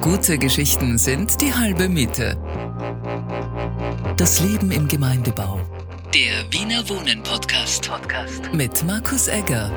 Gute 0.00 0.38
Geschichten 0.38 0.98
sind 0.98 1.40
die 1.40 1.52
halbe 1.52 1.88
Miete. 1.88 2.36
Das 4.16 4.40
Leben 4.40 4.70
im 4.70 4.86
Gemeindebau. 4.86 5.60
Der 6.14 6.44
Wiener 6.52 6.88
Wohnen 6.88 7.22
Podcast. 7.22 7.88
Podcast. 7.88 8.52
Mit 8.52 8.84
Markus 8.84 9.26
Egger. 9.28 9.72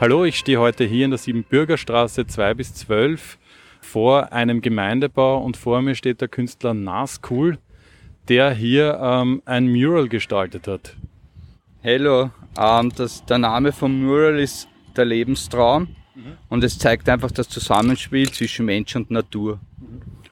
Hallo, 0.00 0.24
ich 0.24 0.38
stehe 0.38 0.60
heute 0.60 0.84
hier 0.84 1.06
in 1.06 1.10
der 1.12 1.18
Siebenbürgerstraße 1.18 2.26
2 2.26 2.54
bis 2.54 2.74
12 2.74 3.38
vor 3.80 4.32
einem 4.32 4.60
Gemeindebau 4.60 5.42
und 5.42 5.56
vor 5.56 5.80
mir 5.82 5.94
steht 5.94 6.20
der 6.20 6.28
Künstler 6.28 6.74
Naskul, 6.74 7.58
der 8.28 8.52
hier 8.52 8.98
ähm, 9.02 9.42
ein 9.46 9.72
Mural 9.72 10.08
gestaltet 10.08 10.68
hat. 10.68 10.96
Hallo, 11.82 12.30
ähm, 12.58 12.92
das, 12.94 13.24
der 13.24 13.38
Name 13.38 13.72
vom 13.72 14.04
Mural 14.04 14.38
ist 14.38 14.68
der 14.94 15.06
Lebenstraum 15.06 15.88
mhm. 16.16 16.32
und 16.48 16.64
es 16.64 16.78
zeigt 16.78 17.08
einfach 17.08 17.30
das 17.30 17.48
Zusammenspiel 17.48 18.30
zwischen 18.32 18.66
Mensch 18.66 18.96
und 18.96 19.10
Natur. 19.10 19.60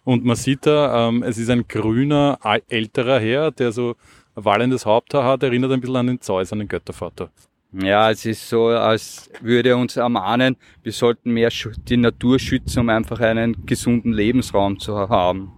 Und 0.05 0.25
man 0.25 0.37
sieht 0.37 0.67
da, 0.67 1.09
ähm, 1.09 1.23
es 1.23 1.39
ist 1.39 1.51
ein 1.51 1.67
grüner, 1.67 2.39
älterer 2.69 3.21
Herr, 3.21 3.51
der 3.51 3.73
so 3.73 3.97
ein 4.35 4.45
wallendes 4.45 4.85
Haupthaar 4.85 5.25
hat, 5.25 5.43
erinnert 5.43 5.73
ein 5.73 5.81
bisschen 5.81 5.97
an 5.97 6.07
den 6.09 6.21
Zeus, 6.21 6.53
an 6.53 6.59
den 6.59 6.69
Göttervater. 6.69 7.31
Ja, 7.73 8.11
es 8.11 8.25
ist 8.25 8.49
so, 8.49 8.67
als 8.69 9.31
würde 9.41 9.71
er 9.71 9.79
uns 9.79 9.97
ermahnen, 9.97 10.57
wir 10.83 10.93
sollten 10.93 11.33
mehr 11.33 11.51
die 11.89 11.97
Natur 11.97 12.39
schützen, 12.39 12.81
um 12.81 12.89
einfach 12.89 13.19
einen 13.21 13.67
gesunden 13.67 14.13
Lebensraum 14.13 14.79
zu 14.79 14.97
haben. 14.97 15.53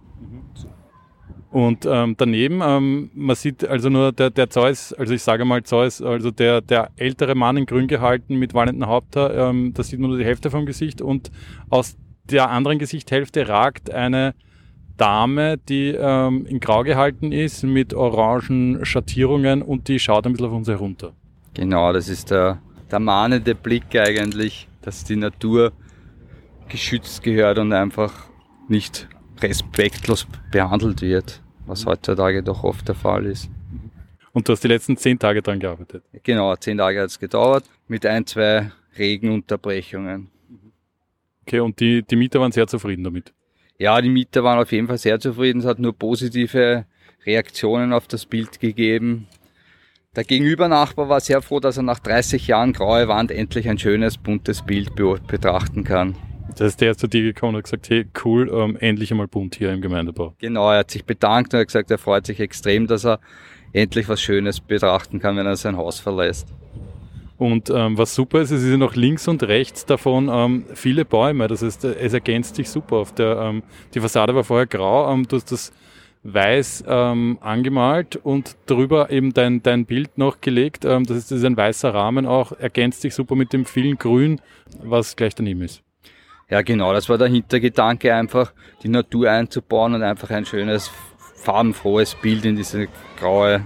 Und 1.57 1.87
ähm, 1.89 2.13
daneben, 2.15 2.61
ähm, 2.63 3.09
man 3.15 3.35
sieht 3.35 3.67
also 3.67 3.89
nur 3.89 4.11
der, 4.11 4.29
der 4.29 4.47
Zeus, 4.47 4.93
also 4.93 5.15
ich 5.15 5.23
sage 5.23 5.43
mal 5.43 5.63
Zeus, 5.63 6.03
also 6.03 6.29
der, 6.29 6.61
der 6.61 6.91
ältere 6.97 7.33
Mann 7.33 7.57
in 7.57 7.65
grün 7.65 7.87
gehalten 7.87 8.35
mit 8.35 8.53
wallendem 8.53 8.87
Haupthaar, 8.87 9.33
ähm, 9.33 9.73
da 9.73 9.81
sieht 9.81 9.99
man 9.99 10.11
nur 10.11 10.19
die 10.19 10.23
Hälfte 10.23 10.51
vom 10.51 10.67
Gesicht 10.67 11.01
und 11.01 11.31
aus 11.71 11.97
der 12.25 12.51
anderen 12.51 12.77
Gesichthälfte 12.77 13.47
ragt 13.49 13.89
eine 13.89 14.35
Dame, 14.97 15.57
die 15.57 15.95
ähm, 15.97 16.45
in 16.45 16.59
grau 16.59 16.83
gehalten 16.83 17.31
ist 17.31 17.63
mit 17.63 17.95
orangen 17.95 18.85
Schattierungen 18.85 19.63
und 19.63 19.87
die 19.87 19.97
schaut 19.97 20.27
ein 20.27 20.33
bisschen 20.33 20.49
auf 20.49 20.53
uns 20.53 20.67
herunter. 20.67 21.13
Genau, 21.55 21.91
das 21.91 22.07
ist 22.07 22.29
der, 22.29 22.61
der 22.91 22.99
mahnende 22.99 23.55
Blick 23.55 23.95
eigentlich, 23.95 24.67
dass 24.83 25.05
die 25.05 25.15
Natur 25.15 25.71
geschützt 26.69 27.23
gehört 27.23 27.57
und 27.57 27.73
einfach 27.73 28.13
nicht 28.67 29.09
respektlos 29.41 30.27
behandelt 30.51 31.01
wird, 31.01 31.41
was 31.67 31.85
heutzutage 31.85 32.43
doch 32.43 32.63
oft 32.63 32.87
der 32.87 32.95
Fall 32.95 33.25
ist. 33.25 33.49
Und 34.33 34.47
du 34.47 34.53
hast 34.53 34.63
die 34.63 34.67
letzten 34.67 34.97
zehn 34.97 35.17
Tage 35.17 35.41
dran 35.41 35.59
gearbeitet? 35.59 36.03
Genau, 36.23 36.55
zehn 36.55 36.77
Tage 36.77 37.01
hat 37.01 37.09
es 37.09 37.19
gedauert, 37.19 37.65
mit 37.87 38.05
ein, 38.05 38.25
zwei 38.25 38.71
Regenunterbrechungen. 38.97 40.29
Okay, 41.43 41.59
und 41.59 41.79
die, 41.79 42.03
die 42.03 42.15
Mieter 42.15 42.39
waren 42.39 42.51
sehr 42.51 42.67
zufrieden 42.67 43.03
damit? 43.03 43.33
Ja, 43.79 44.01
die 44.01 44.09
Mieter 44.09 44.43
waren 44.43 44.59
auf 44.59 44.71
jeden 44.71 44.87
Fall 44.87 44.97
sehr 44.97 45.19
zufrieden. 45.19 45.59
Es 45.59 45.65
hat 45.65 45.79
nur 45.79 45.93
positive 45.93 46.85
Reaktionen 47.25 47.93
auf 47.93 48.07
das 48.07 48.25
Bild 48.25 48.59
gegeben. 48.59 49.27
Der 50.15 50.23
Gegenübernachbar 50.23 51.09
war 51.09 51.19
sehr 51.19 51.41
froh, 51.41 51.59
dass 51.59 51.77
er 51.77 51.83
nach 51.83 51.99
30 51.99 52.47
Jahren 52.47 52.73
graue 52.73 53.07
Wand 53.07 53.31
endlich 53.31 53.69
ein 53.69 53.77
schönes, 53.77 54.17
buntes 54.17 54.63
Bild 54.63 54.95
betrachten 54.95 55.83
kann. 55.83 56.15
Das 56.51 56.61
heißt, 56.61 56.81
der 56.81 56.91
ist 56.91 56.99
zu 56.99 57.07
dir 57.07 57.23
gekommen 57.23 57.55
und 57.55 57.59
hat 57.59 57.65
gesagt, 57.65 57.89
hey, 57.89 58.05
cool, 58.23 58.49
ähm, 58.53 58.77
endlich 58.79 59.11
einmal 59.11 59.27
bunt 59.27 59.55
hier 59.55 59.71
im 59.71 59.81
Gemeindebau. 59.81 60.33
Genau, 60.39 60.71
er 60.71 60.79
hat 60.79 60.91
sich 60.91 61.05
bedankt 61.05 61.53
und 61.53 61.59
hat 61.59 61.67
gesagt, 61.67 61.91
er 61.91 61.97
freut 61.97 62.25
sich 62.25 62.39
extrem, 62.39 62.87
dass 62.87 63.05
er 63.05 63.19
endlich 63.73 64.09
was 64.09 64.21
Schönes 64.21 64.59
betrachten 64.59 65.19
kann, 65.19 65.37
wenn 65.37 65.45
er 65.45 65.55
sein 65.55 65.77
Haus 65.77 65.99
verlässt. 65.99 66.47
Und 67.37 67.69
ähm, 67.69 67.97
was 67.97 68.15
super 68.15 68.41
ist, 68.41 68.49
es 68.49 68.63
ist 68.63 68.71
ja 68.71 68.77
noch 68.77 68.95
links 68.95 69.27
und 69.27 69.43
rechts 69.43 69.85
davon 69.85 70.29
ähm, 70.31 70.65
viele 70.73 71.05
Bäume. 71.05 71.47
Das 71.47 71.61
heißt, 71.61 71.83
es 71.83 72.13
ergänzt 72.13 72.55
sich 72.55 72.69
super. 72.69 72.97
Auf 72.97 73.13
der, 73.13 73.37
ähm, 73.37 73.63
die 73.93 73.99
Fassade 73.99 74.33
war 74.33 74.43
vorher 74.43 74.65
grau, 74.65 75.13
ähm, 75.13 75.27
du 75.27 75.35
hast 75.35 75.51
das 75.51 75.71
weiß 76.23 76.83
ähm, 76.87 77.37
angemalt 77.41 78.17
und 78.17 78.57
darüber 78.65 79.11
eben 79.11 79.33
dein, 79.33 79.63
dein 79.63 79.85
Bild 79.85 80.17
noch 80.17 80.41
gelegt. 80.41 80.83
Ähm, 80.83 81.05
das 81.05 81.17
ist, 81.17 81.31
das 81.31 81.39
ist 81.39 81.45
ein 81.45 81.55
weißer 81.55 81.93
Rahmen 81.93 82.25
auch, 82.25 82.51
ergänzt 82.51 83.01
sich 83.01 83.13
super 83.13 83.35
mit 83.35 83.53
dem 83.53 83.65
vielen 83.65 83.97
Grün, 83.97 84.41
was 84.83 85.15
gleich 85.15 85.35
daneben 85.35 85.61
ist. 85.61 85.83
Ja, 86.49 86.61
genau, 86.61 86.93
das 86.93 87.09
war 87.09 87.17
der 87.17 87.27
Hintergedanke, 87.27 88.15
einfach 88.15 88.53
die 88.81 88.87
Natur 88.87 89.29
einzubauen 89.29 89.95
und 89.95 90.03
einfach 90.03 90.29
ein 90.29 90.45
schönes, 90.45 90.89
farbenfrohes 91.35 92.15
Bild 92.15 92.45
in 92.45 92.55
diese 92.55 92.87
graue 93.19 93.65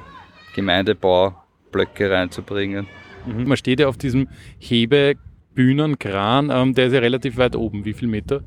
Gemeindebaublöcke 0.55 2.09
reinzubringen. 2.09 2.87
Mhm. 3.27 3.47
Man 3.47 3.57
steht 3.57 3.81
ja 3.81 3.87
auf 3.87 3.97
diesem 3.97 4.29
Hebebühnenkran, 4.57 6.49
ähm, 6.51 6.73
der 6.73 6.87
ist 6.87 6.93
ja 6.93 6.99
relativ 6.99 7.37
weit 7.37 7.55
oben. 7.55 7.85
Wie 7.85 7.93
viel 7.93 8.07
Meter? 8.07 8.41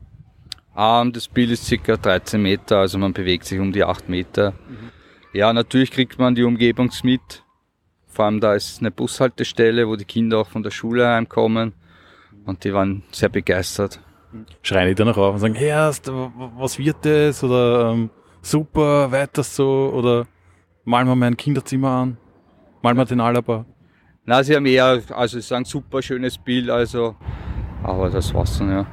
Ähm, 0.77 1.13
das 1.13 1.29
Bild 1.29 1.53
ist 1.53 1.67
circa 1.67 1.97
13 1.97 2.43
Meter, 2.43 2.79
also 2.79 2.99
man 2.99 3.13
bewegt 3.13 3.45
sich 3.45 3.61
um 3.61 3.71
die 3.71 3.85
8 3.85 4.09
Meter. 4.09 4.51
Mhm. 4.51 4.91
Ja, 5.33 5.53
natürlich 5.53 5.93
kriegt 5.93 6.19
man 6.19 6.35
die 6.35 6.43
Umgebung 6.43 6.91
mit. 7.05 7.45
Vor 8.09 8.25
allem 8.25 8.41
da 8.41 8.55
ist 8.55 8.81
eine 8.81 8.91
Bushaltestelle, 8.91 9.87
wo 9.87 9.95
die 9.95 10.05
Kinder 10.05 10.39
auch 10.39 10.49
von 10.49 10.65
der 10.65 10.71
Schule 10.73 11.07
heimkommen. 11.07 11.73
Und 12.45 12.65
die 12.65 12.75
waren 12.75 13.05
sehr 13.11 13.29
begeistert 13.29 14.01
schreien 14.63 14.89
die 14.89 14.95
dann 14.95 15.09
auch 15.09 15.17
auf 15.17 15.35
und 15.35 15.41
sagen, 15.41 15.55
Erst, 15.55 16.11
was 16.13 16.79
wird 16.79 16.97
das? 17.03 17.43
Oder 17.45 17.93
ähm, 17.93 18.11
super, 18.43 19.11
weiter 19.11 19.43
so? 19.43 19.93
Oder 19.95 20.27
malen 20.85 21.09
wir 21.09 21.17
mein 21.17 21.37
Kinderzimmer 21.37 21.91
an? 21.91 22.17
Malen 22.83 22.97
wir 22.97 23.05
den 23.05 23.21
Alaba? 23.21 23.65
Na, 24.27 24.43
sie 24.43 24.57
haben 24.57 24.67
eher, 24.67 25.03
also 25.11 25.39
sie 25.39 25.47
sagen 25.47 25.65
super 25.65 26.01
schönes 26.01 26.39
Bild, 26.39 26.71
also, 26.71 27.15
aber 27.83 28.09
das 28.09 28.33
war's 28.33 28.59
dann, 28.59 28.71
ja. 28.71 28.87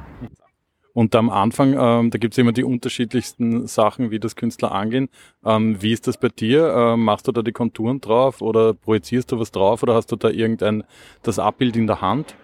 Und 0.94 1.14
am 1.14 1.30
Anfang, 1.30 1.74
ähm, 1.78 2.10
da 2.10 2.18
gibt's 2.18 2.36
immer 2.36 2.52
die 2.52 2.64
unterschiedlichsten 2.64 3.66
Sachen, 3.66 4.10
wie 4.10 4.20
das 4.20 4.36
Künstler 4.36 4.72
angehen. 4.72 5.08
Ähm, 5.44 5.80
wie 5.80 5.92
ist 5.92 6.06
das 6.06 6.18
bei 6.18 6.28
dir? 6.28 6.68
Ähm, 6.76 7.04
machst 7.04 7.26
du 7.26 7.32
da 7.32 7.40
die 7.40 7.52
Konturen 7.52 8.00
drauf 8.00 8.42
oder 8.42 8.74
projizierst 8.74 9.32
du 9.32 9.40
was 9.40 9.50
drauf 9.50 9.82
oder 9.82 9.94
hast 9.94 10.12
du 10.12 10.16
da 10.16 10.28
irgendein 10.28 10.84
das 11.22 11.38
Abbild 11.38 11.76
in 11.76 11.86
der 11.86 12.02
Hand? 12.02 12.34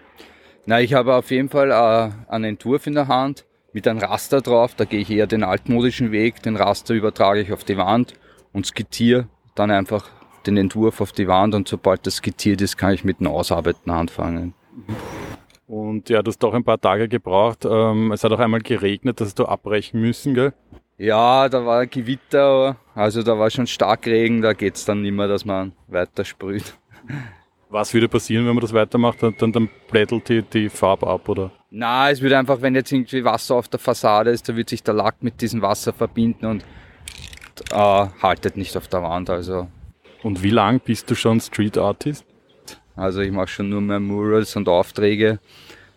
Na, 0.69 0.79
ich 0.79 0.93
habe 0.93 1.15
auf 1.15 1.31
jeden 1.31 1.49
Fall 1.49 1.71
äh, 1.71 2.31
einen 2.31 2.43
Entwurf 2.43 2.85
in 2.85 2.93
der 2.93 3.07
Hand 3.07 3.47
mit 3.73 3.87
einem 3.87 3.97
Raster 3.97 4.39
drauf. 4.39 4.75
Da 4.75 4.85
gehe 4.85 4.99
ich 4.99 5.09
eher 5.09 5.25
den 5.25 5.43
altmodischen 5.43 6.11
Weg. 6.11 6.43
Den 6.43 6.55
Raster 6.55 6.93
übertrage 6.93 7.41
ich 7.41 7.51
auf 7.51 7.63
die 7.63 7.75
Wand 7.75 8.13
und 8.53 8.67
skizziere 8.67 9.27
dann 9.55 9.71
einfach 9.71 10.11
den 10.45 10.57
Entwurf 10.57 11.01
auf 11.01 11.11
die 11.11 11.27
Wand 11.27 11.55
und 11.55 11.67
sobald 11.67 12.05
das 12.05 12.17
skizziert 12.17 12.61
ist, 12.61 12.77
kann 12.77 12.93
ich 12.93 13.03
mit 13.03 13.19
dem 13.19 13.25
Ausarbeiten 13.25 13.91
anfangen. 13.91 14.53
Und 15.65 16.07
ja, 16.07 16.21
du 16.21 16.29
hast 16.29 16.37
doch 16.37 16.53
ein 16.53 16.63
paar 16.63 16.79
Tage 16.79 17.07
gebraucht. 17.07 17.65
Ähm, 17.65 18.11
es 18.11 18.23
hat 18.23 18.31
auch 18.31 18.39
einmal 18.39 18.61
geregnet, 18.61 19.21
dass 19.21 19.33
du 19.33 19.45
abbrechen 19.45 19.99
müssen, 19.99 20.35
gell? 20.35 20.53
Ja, 20.99 21.49
da 21.49 21.65
war 21.65 21.87
Gewitter, 21.87 22.75
also 22.93 23.23
da 23.23 23.39
war 23.39 23.49
schon 23.49 23.65
Starkregen, 23.65 24.43
da 24.43 24.53
geht's 24.53 24.85
dann 24.85 25.01
nicht 25.01 25.13
mehr, 25.13 25.27
dass 25.27 25.45
man 25.45 25.71
weiter 25.87 26.25
sprüht. 26.25 26.77
Was 27.69 27.93
würde 27.93 28.09
passieren, 28.09 28.47
wenn 28.47 28.55
man 28.55 28.61
das 28.61 28.73
weitermacht? 28.73 29.21
Dann, 29.21 29.51
dann 29.51 29.69
plättelt 29.87 30.27
die, 30.27 30.41
die 30.41 30.69
Farbe 30.69 31.05
ab, 31.05 31.29
oder? 31.29 31.51
Na, 31.69 32.09
es 32.09 32.19
würde 32.19 32.37
einfach, 32.37 32.61
wenn 32.61 32.73
jetzt 32.73 32.91
irgendwie 32.91 33.23
Wasser 33.23 33.55
auf 33.55 33.67
der 33.67 33.79
Fassade 33.79 34.31
ist, 34.31 34.49
da 34.49 34.55
wird 34.55 34.69
sich 34.69 34.81
der 34.81 34.95
Lack 34.95 35.21
mit 35.21 35.39
diesem 35.39 35.61
Wasser 35.61 35.93
verbinden 35.93 36.45
und 36.47 36.63
äh, 37.71 38.07
haltet 38.21 38.57
nicht 38.57 38.75
auf 38.75 38.87
der 38.87 39.03
Wand. 39.03 39.29
Also. 39.29 39.67
Und 40.23 40.41
wie 40.41 40.49
lang 40.49 40.79
bist 40.79 41.11
du 41.11 41.15
schon 41.15 41.39
Street 41.39 41.77
Artist? 41.77 42.25
Also 42.95 43.21
ich 43.21 43.31
mache 43.31 43.47
schon 43.47 43.69
nur 43.69 43.81
mehr 43.81 43.99
Murals 43.99 44.55
und 44.55 44.67
Aufträge. 44.67 45.39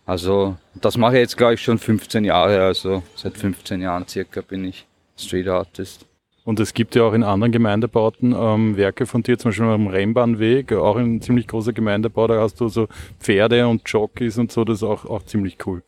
Also 0.04 0.56
das 0.74 0.96
mache 0.96 1.14
ich 1.14 1.20
jetzt 1.20 1.36
glaube 1.36 1.54
ich 1.54 1.62
schon 1.62 1.78
15 1.78 2.24
Jahre. 2.24 2.62
Also 2.62 3.02
seit 3.16 3.36
15 3.36 3.80
Jahren 3.80 4.06
circa 4.06 4.42
bin 4.42 4.66
ich 4.66 4.86
Street 5.16 5.48
Artist. 5.48 6.06
Und 6.44 6.58
es 6.58 6.74
gibt 6.74 6.94
ja 6.96 7.04
auch 7.04 7.12
in 7.12 7.22
anderen 7.22 7.52
Gemeindebauten 7.52 8.34
ähm, 8.36 8.76
Werke 8.76 9.06
von 9.06 9.22
dir, 9.22 9.38
zum 9.38 9.50
Beispiel 9.50 9.66
am 9.66 9.86
Rennbahnweg, 9.86 10.72
auch 10.72 10.96
ein 10.96 11.20
ziemlich 11.20 11.46
großer 11.46 11.72
Gemeindebau, 11.72 12.26
da 12.26 12.40
hast 12.40 12.60
du 12.60 12.68
so 12.68 12.88
Pferde 13.20 13.68
und 13.68 13.88
Jockeys 13.88 14.38
und 14.38 14.50
so, 14.50 14.64
das 14.64 14.78
ist 14.78 14.82
auch, 14.82 15.04
auch 15.04 15.22
ziemlich 15.24 15.58
cool. 15.66 15.82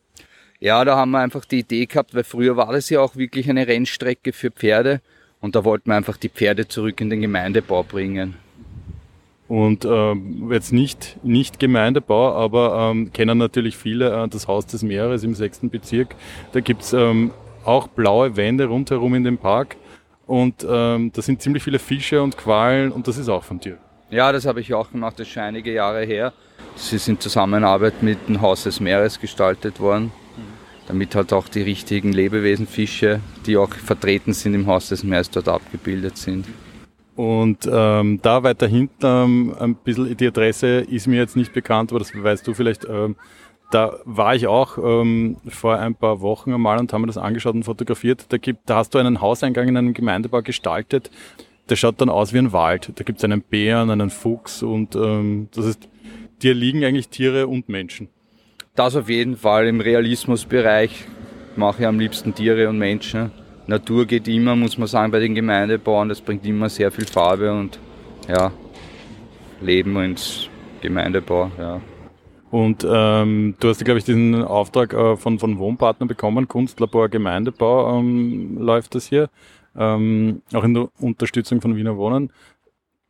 Ja, 0.60 0.84
da 0.84 0.96
haben 0.96 1.10
wir 1.10 1.18
einfach 1.18 1.44
die 1.44 1.58
Idee 1.58 1.86
gehabt, 1.86 2.14
weil 2.14 2.24
früher 2.24 2.56
war 2.56 2.72
das 2.72 2.88
ja 2.88 3.00
auch 3.00 3.16
wirklich 3.16 3.50
eine 3.50 3.66
Rennstrecke 3.66 4.32
für 4.32 4.52
Pferde 4.52 5.00
und 5.40 5.56
da 5.56 5.64
wollten 5.64 5.90
wir 5.90 5.96
einfach 5.96 6.16
die 6.16 6.28
Pferde 6.28 6.68
zurück 6.68 7.00
in 7.00 7.10
den 7.10 7.20
Gemeindebau 7.20 7.82
bringen. 7.82 8.36
Und 9.46 9.84
ähm, 9.84 10.50
jetzt 10.50 10.72
nicht, 10.72 11.18
nicht 11.22 11.58
Gemeindebau, 11.58 12.32
aber 12.32 12.90
ähm, 12.92 13.12
kennen 13.12 13.36
natürlich 13.36 13.76
viele 13.76 14.24
äh, 14.24 14.28
das 14.28 14.48
Haus 14.48 14.66
des 14.66 14.82
Meeres 14.82 15.22
im 15.22 15.34
sechsten 15.34 15.68
Bezirk. 15.68 16.14
Da 16.52 16.60
gibt's 16.60 16.92
ähm, 16.94 17.30
auch 17.64 17.88
blaue 17.88 18.36
Wände 18.36 18.66
rundherum 18.66 19.14
in 19.14 19.24
dem 19.24 19.36
Park. 19.36 19.76
Und 20.26 20.66
ähm, 20.68 21.12
da 21.12 21.22
sind 21.22 21.42
ziemlich 21.42 21.62
viele 21.62 21.78
Fische 21.78 22.22
und 22.22 22.36
Qualen 22.36 22.92
und 22.92 23.06
das 23.06 23.18
ist 23.18 23.28
auch 23.28 23.44
von 23.44 23.60
dir. 23.60 23.78
Ja, 24.10 24.32
das 24.32 24.46
habe 24.46 24.60
ich 24.60 24.72
auch 24.72 24.90
gemacht, 24.90 25.18
das 25.18 25.26
ist 25.26 25.34
schon 25.34 25.42
einige 25.42 25.72
Jahre 25.72 26.04
her. 26.04 26.32
Das 26.74 26.92
ist 26.92 27.08
in 27.08 27.20
Zusammenarbeit 27.20 28.02
mit 28.02 28.28
dem 28.28 28.40
Haus 28.40 28.64
des 28.64 28.80
Meeres 28.80 29.20
gestaltet 29.20 29.80
worden, 29.80 30.12
damit 30.86 31.14
halt 31.14 31.32
auch 31.32 31.48
die 31.48 31.62
richtigen 31.62 32.12
Lebewesenfische, 32.12 33.20
die 33.46 33.56
auch 33.56 33.72
vertreten 33.72 34.32
sind 34.32 34.54
im 34.54 34.66
Haus 34.66 34.88
des 34.88 35.04
Meeres, 35.04 35.30
dort 35.30 35.48
abgebildet 35.48 36.16
sind. 36.16 36.46
Und 37.16 37.68
ähm, 37.70 38.18
da 38.22 38.42
weiter 38.42 38.66
hinten 38.66 39.04
ähm, 39.04 39.56
ein 39.58 39.74
bisschen 39.76 40.16
die 40.16 40.26
Adresse 40.26 40.80
ist 40.80 41.06
mir 41.06 41.16
jetzt 41.16 41.36
nicht 41.36 41.52
bekannt, 41.52 41.92
aber 41.92 42.00
das 42.00 42.12
weißt 42.12 42.46
du 42.46 42.54
vielleicht. 42.54 42.84
Ähm, 42.88 43.16
da 43.70 43.98
war 44.04 44.34
ich 44.34 44.46
auch 44.46 44.78
ähm, 44.78 45.36
vor 45.48 45.78
ein 45.78 45.94
paar 45.94 46.20
Wochen 46.20 46.52
einmal 46.52 46.78
und 46.78 46.92
haben 46.92 47.00
mir 47.00 47.08
das 47.08 47.18
angeschaut 47.18 47.54
und 47.54 47.64
fotografiert. 47.64 48.26
Da, 48.28 48.36
gibt, 48.36 48.68
da 48.70 48.76
hast 48.76 48.94
du 48.94 48.98
einen 48.98 49.20
Hauseingang 49.20 49.68
in 49.68 49.76
einem 49.76 49.94
Gemeindebau 49.94 50.42
gestaltet. 50.42 51.10
Der 51.68 51.76
schaut 51.76 52.00
dann 52.00 52.10
aus 52.10 52.32
wie 52.32 52.38
ein 52.38 52.52
Wald. 52.52 52.92
Da 52.94 53.04
gibt 53.04 53.18
es 53.18 53.24
einen 53.24 53.42
Bären, 53.42 53.90
einen 53.90 54.10
Fuchs 54.10 54.62
und 54.62 54.94
ähm, 54.94 55.48
das 55.54 55.64
ist, 55.64 55.88
dir 56.42 56.54
liegen 56.54 56.84
eigentlich 56.84 57.08
Tiere 57.08 57.46
und 57.46 57.68
Menschen. 57.68 58.08
Das 58.74 58.96
auf 58.96 59.08
jeden 59.08 59.36
Fall 59.36 59.66
im 59.66 59.80
Realismusbereich 59.80 61.06
mache 61.56 61.82
ich 61.82 61.88
am 61.88 61.98
liebsten 61.98 62.34
Tiere 62.34 62.68
und 62.68 62.78
Menschen. 62.78 63.30
Natur 63.66 64.04
geht 64.04 64.28
immer, 64.28 64.56
muss 64.56 64.76
man 64.76 64.88
sagen, 64.88 65.10
bei 65.10 65.20
den 65.20 65.34
Gemeindebauen. 65.34 66.08
Das 66.08 66.20
bringt 66.20 66.44
immer 66.44 66.68
sehr 66.68 66.92
viel 66.92 67.06
Farbe 67.06 67.52
und 67.52 67.78
ja, 68.28 68.52
Leben 69.60 69.96
ins 69.96 70.48
Gemeindebau. 70.82 71.50
Ja. 71.58 71.80
Und 72.54 72.86
ähm, 72.88 73.56
du 73.58 73.68
hast, 73.68 73.84
glaube 73.84 73.98
ich, 73.98 74.04
diesen 74.04 74.44
Auftrag 74.44 74.92
äh, 74.92 75.16
von, 75.16 75.40
von 75.40 75.58
Wohnpartner 75.58 76.06
bekommen, 76.06 76.46
Kunstlabor 76.46 77.08
Gemeindebau 77.08 77.98
ähm, 77.98 78.58
läuft 78.60 78.94
das 78.94 79.08
hier, 79.08 79.28
ähm, 79.76 80.40
auch 80.52 80.62
in 80.62 80.74
der 80.74 80.88
Unterstützung 81.00 81.60
von 81.60 81.74
Wiener 81.74 81.96
Wohnen. 81.96 82.30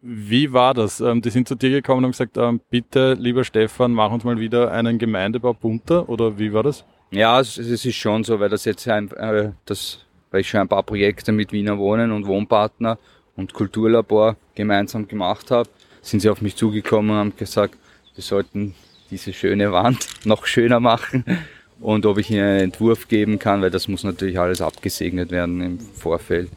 Wie 0.01 0.55
war 0.55 0.73
das? 0.73 1.03
Ähm, 1.03 1.21
die 1.21 1.29
sind 1.29 1.47
zu 1.47 1.57
dir 1.57 1.69
gekommen 1.69 1.99
und 1.99 2.05
haben 2.05 2.11
gesagt, 2.13 2.39
ähm, 2.39 2.59
bitte, 2.71 3.19
lieber 3.21 3.45
Stefan, 3.45 3.93
mach 3.93 4.11
uns 4.13 4.25
mal 4.25 4.41
wieder 4.41 4.73
einen 4.73 4.97
Gemeindebau 4.97 5.53
bunter, 5.53 6.09
oder 6.09 6.39
wie 6.39 6.51
war 6.55 6.63
das? 6.63 6.83
Ja, 7.11 7.39
es, 7.39 7.59
es 7.59 7.85
ist 7.85 7.97
schon 7.97 8.25
so, 8.25 8.41
weil 8.41 8.49
das 8.49 8.65
jetzt 8.65 8.89
ein, 8.89 9.11
äh, 9.11 9.51
das, 9.67 10.07
weil 10.31 10.41
ich 10.41 10.49
schon 10.49 10.61
ein 10.61 10.69
paar 10.69 10.85
Projekte 10.85 11.33
mit 11.33 11.53
Wiener 11.53 11.77
Wohnen 11.77 12.13
und 12.13 12.27
Wohnpartner 12.27 12.99
und 13.37 13.53
Kulturlabor 13.53 14.37
gemeinsam 14.55 15.07
gemacht 15.07 15.51
habe, 15.51 15.69
sind 16.01 16.21
sie 16.21 16.31
auf 16.31 16.41
mich 16.41 16.57
zugekommen 16.57 17.11
und 17.11 17.17
haben 17.19 17.37
gesagt, 17.37 17.77
wir 18.15 18.25
sollten 18.25 18.75
diese 19.11 19.33
schöne 19.33 19.73
Wand 19.73 20.09
noch 20.25 20.47
schöner 20.47 20.81
machen 20.81 21.25
und 21.81 22.07
ob 22.07 22.19
ich 22.19 22.31
ihnen 22.31 22.45
einen 22.45 22.61
Entwurf 22.61 23.09
geben 23.09 23.39
kann, 23.39 23.63
weil 23.63 23.71
das 23.71 23.89
muss 23.89 24.05
natürlich 24.05 24.39
alles 24.39 24.61
abgesegnet 24.61 25.31
werden 25.31 25.61
im 25.61 25.79
Vorfeld. 25.79 26.51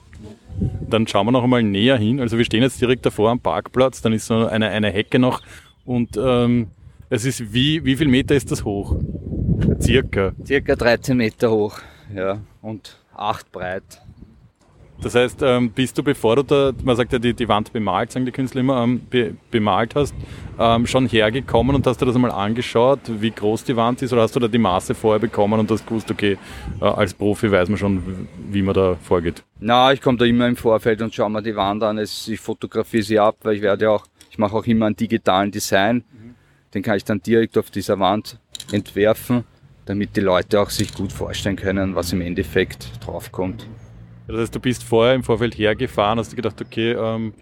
Dann 0.90 1.06
schauen 1.08 1.28
wir 1.28 1.32
noch 1.32 1.44
einmal 1.44 1.62
näher 1.62 1.98
hin. 1.98 2.20
Also 2.20 2.38
wir 2.38 2.46
stehen 2.46 2.64
jetzt 2.64 2.82
direkt 2.82 3.06
davor 3.06 3.30
am 3.30 3.40
Parkplatz, 3.40 4.02
dann 4.02 4.14
ist 4.14 4.26
so 4.26 4.48
eine, 4.48 4.70
eine 4.70 4.90
Hecke 4.90 5.20
noch 5.20 5.42
und 5.86 6.18
ähm, 6.18 6.68
es 7.10 7.26
ist 7.26 7.54
wie, 7.54 7.84
wie 7.86 7.96
viel 7.96 8.08
Meter 8.08 8.36
ist 8.36 8.52
das 8.52 8.66
hoch? 8.66 8.96
Circa. 9.80 10.34
Circa 10.46 10.76
13 10.76 11.16
Meter 11.16 11.52
hoch, 11.52 11.80
ja, 12.14 12.40
und 12.62 12.98
8 13.16 13.52
breit. 13.52 14.02
Das 15.02 15.14
heißt, 15.14 15.42
ähm, 15.44 15.70
bist 15.72 15.98
du, 15.98 16.04
bevor 16.04 16.38
du 16.38 16.44
da, 16.44 16.72
man 16.84 16.96
sagt 16.96 17.14
ja, 17.14 17.20
die, 17.20 17.34
die 17.34 17.48
Wand 17.48 17.72
bemalt, 17.72 18.12
sagen 18.12 18.26
die 18.26 18.32
Künstler 18.32 18.62
immer, 18.62 18.84
ähm, 18.84 19.02
be, 19.08 19.36
bemalt 19.52 19.94
hast, 19.94 20.16
ähm, 20.60 20.88
schon 20.88 21.08
hergekommen 21.08 21.76
und 21.76 21.86
hast 21.86 22.02
du 22.02 22.06
das 22.06 22.16
einmal 22.16 22.32
angeschaut, 22.32 23.00
wie 23.08 23.30
groß 23.30 23.64
die 23.64 23.76
Wand 23.76 24.02
ist, 24.02 24.12
oder 24.12 24.24
hast 24.24 24.36
du 24.36 24.40
da 24.40 24.48
die 24.48 24.58
Maße 24.58 24.96
vorher 24.96 25.20
bekommen 25.20 25.60
und 25.60 25.70
hast 25.70 25.86
gewusst, 25.86 26.10
okay, 26.10 26.38
äh, 26.82 26.86
als 26.86 27.14
Profi 27.14 27.52
weiß 27.52 27.70
man 27.70 27.78
schon, 27.78 28.28
wie 28.50 28.64
man 28.64 28.74
da 28.74 28.96
vorgeht? 28.96 29.44
Na, 29.60 29.94
ich 29.94 30.02
komme 30.02 30.18
da 30.18 30.26
immer 30.26 30.48
im 30.48 30.56
Vorfeld 30.56 31.02
und 31.02 31.14
schaue 31.14 31.30
mir 31.30 31.44
die 31.44 31.56
Wand 31.56 31.84
an. 31.84 32.00
ich 32.00 32.40
fotografiere 32.40 33.04
sie 33.04 33.20
ab, 33.20 33.38
weil 33.44 33.58
ich 33.58 33.62
werde 33.62 33.92
auch, 33.92 34.08
ich 34.32 34.40
mache 34.40 34.56
auch 34.56 34.66
immer 34.66 34.88
einen 34.88 34.96
digitalen 34.96 35.52
Design. 35.52 36.04
Den 36.74 36.82
kann 36.82 36.98
ich 36.98 37.06
dann 37.06 37.22
direkt 37.22 37.58
auf 37.58 37.70
dieser 37.70 38.00
Wand 38.00 38.40
entwerfen, 38.72 39.44
damit 39.86 40.16
die 40.16 40.22
Leute 40.22 40.60
auch 40.60 40.70
sich 40.70 40.94
gut 40.94 41.12
vorstellen 41.12 41.56
können, 41.56 41.96
was 41.96 42.12
im 42.14 42.22
Endeffekt 42.22 42.92
draufkommt. 43.06 43.68
Das 44.28 44.38
heißt, 44.38 44.56
du 44.56 44.60
bist 44.60 44.84
vorher 44.84 45.16
im 45.16 45.24
Vorfeld 45.24 45.58
hergefahren, 45.58 46.20
hast 46.20 46.32
du 46.32 46.36
gedacht, 46.36 46.62
okay, 46.62 46.92
ähm, 46.92 47.34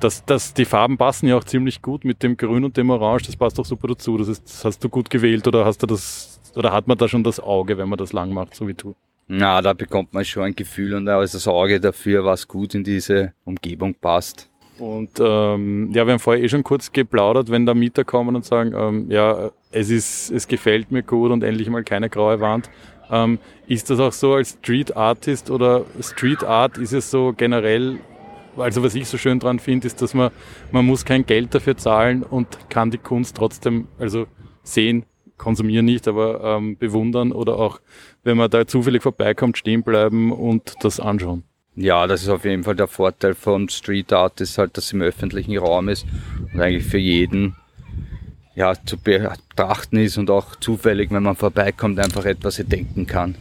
das, 0.00 0.24
das, 0.24 0.54
die 0.54 0.64
Farben 0.64 0.96
passen 0.96 1.28
ja 1.28 1.36
auch 1.36 1.44
ziemlich 1.44 1.82
gut 1.82 2.04
mit 2.04 2.22
dem 2.22 2.36
Grün 2.36 2.64
und 2.64 2.76
dem 2.76 2.90
Orange, 2.90 3.26
das 3.26 3.36
passt 3.36 3.58
auch 3.58 3.64
super 3.64 3.88
dazu. 3.88 4.16
Das, 4.16 4.28
heißt, 4.28 4.44
das 4.44 4.64
hast 4.64 4.84
du 4.84 4.88
gut 4.88 5.10
gewählt 5.10 5.46
oder 5.46 5.64
hast 5.64 5.82
du 5.82 5.86
das, 5.86 6.40
oder 6.54 6.72
hat 6.72 6.86
man 6.88 6.98
da 6.98 7.08
schon 7.08 7.24
das 7.24 7.40
Auge, 7.40 7.78
wenn 7.78 7.88
man 7.88 7.98
das 7.98 8.12
lang 8.12 8.32
macht, 8.32 8.54
so 8.54 8.66
wie 8.66 8.74
du? 8.74 8.94
Na, 9.28 9.60
da 9.60 9.72
bekommt 9.72 10.14
man 10.14 10.24
schon 10.24 10.44
ein 10.44 10.54
Gefühl 10.54 10.94
und 10.94 11.08
auch 11.08 11.20
das 11.20 11.46
Auge 11.46 11.80
dafür, 11.80 12.24
was 12.24 12.48
gut 12.48 12.74
in 12.74 12.82
diese 12.82 13.34
Umgebung 13.44 13.94
passt. 13.94 14.48
Und 14.78 15.10
ähm, 15.18 15.90
ja, 15.92 16.06
wir 16.06 16.12
haben 16.12 16.20
vorher 16.20 16.42
eh 16.42 16.48
schon 16.48 16.62
kurz 16.62 16.92
geplaudert, 16.92 17.50
wenn 17.50 17.66
da 17.66 17.74
Mieter 17.74 18.04
kommen 18.04 18.36
und 18.36 18.44
sagen, 18.44 18.72
ähm, 18.74 19.10
ja, 19.10 19.50
es 19.70 19.90
ist, 19.90 20.30
es 20.30 20.46
gefällt 20.46 20.92
mir 20.92 21.02
gut 21.02 21.30
und 21.30 21.42
endlich 21.42 21.68
mal 21.68 21.82
keine 21.84 22.08
graue 22.08 22.40
Wand. 22.40 22.70
Ähm, 23.10 23.38
ist 23.66 23.90
das 23.90 24.00
auch 24.00 24.12
so 24.12 24.34
als 24.34 24.58
Street 24.60 24.96
Artist 24.96 25.50
oder 25.50 25.84
Street 26.00 26.44
Art 26.44 26.78
ist 26.78 26.92
es 26.92 27.10
so 27.10 27.32
generell, 27.36 27.98
also 28.56 28.82
was 28.82 28.94
ich 28.94 29.08
so 29.08 29.18
schön 29.18 29.38
dran 29.38 29.58
finde, 29.58 29.86
ist, 29.86 30.02
dass 30.02 30.14
man, 30.14 30.30
man 30.72 30.84
muss 30.84 31.04
kein 31.04 31.24
Geld 31.26 31.54
dafür 31.54 31.76
zahlen 31.76 32.22
und 32.22 32.46
kann 32.68 32.90
die 32.90 32.98
Kunst 32.98 33.36
trotzdem, 33.36 33.88
also 33.98 34.26
sehen, 34.62 35.04
konsumieren 35.36 35.86
nicht, 35.86 36.08
aber 36.08 36.42
ähm, 36.42 36.76
bewundern 36.76 37.32
oder 37.32 37.56
auch, 37.58 37.80
wenn 38.24 38.36
man 38.36 38.50
da 38.50 38.66
zufällig 38.66 39.02
vorbeikommt, 39.02 39.56
stehen 39.56 39.82
bleiben 39.82 40.32
und 40.32 40.74
das 40.82 41.00
anschauen. 41.00 41.44
Ja, 41.76 42.08
das 42.08 42.22
ist 42.22 42.28
auf 42.28 42.44
jeden 42.44 42.64
Fall 42.64 42.74
der 42.74 42.88
Vorteil 42.88 43.34
von 43.34 43.68
Street 43.68 44.12
Art, 44.12 44.40
ist 44.40 44.58
halt, 44.58 44.76
dass 44.76 44.86
es 44.86 44.92
im 44.92 45.00
öffentlichen 45.00 45.56
Raum 45.56 45.88
ist 45.88 46.04
und 46.52 46.60
eigentlich 46.60 46.84
für 46.84 46.98
jeden 46.98 47.54
ja, 48.58 48.74
zu 48.84 48.98
betrachten 48.98 49.98
ist 49.98 50.18
und 50.18 50.30
auch 50.30 50.56
zufällig, 50.56 51.12
wenn 51.12 51.22
man 51.22 51.36
vorbeikommt, 51.36 52.00
einfach 52.00 52.24
etwas 52.24 52.56
denken 52.56 53.06
kann. 53.06 53.36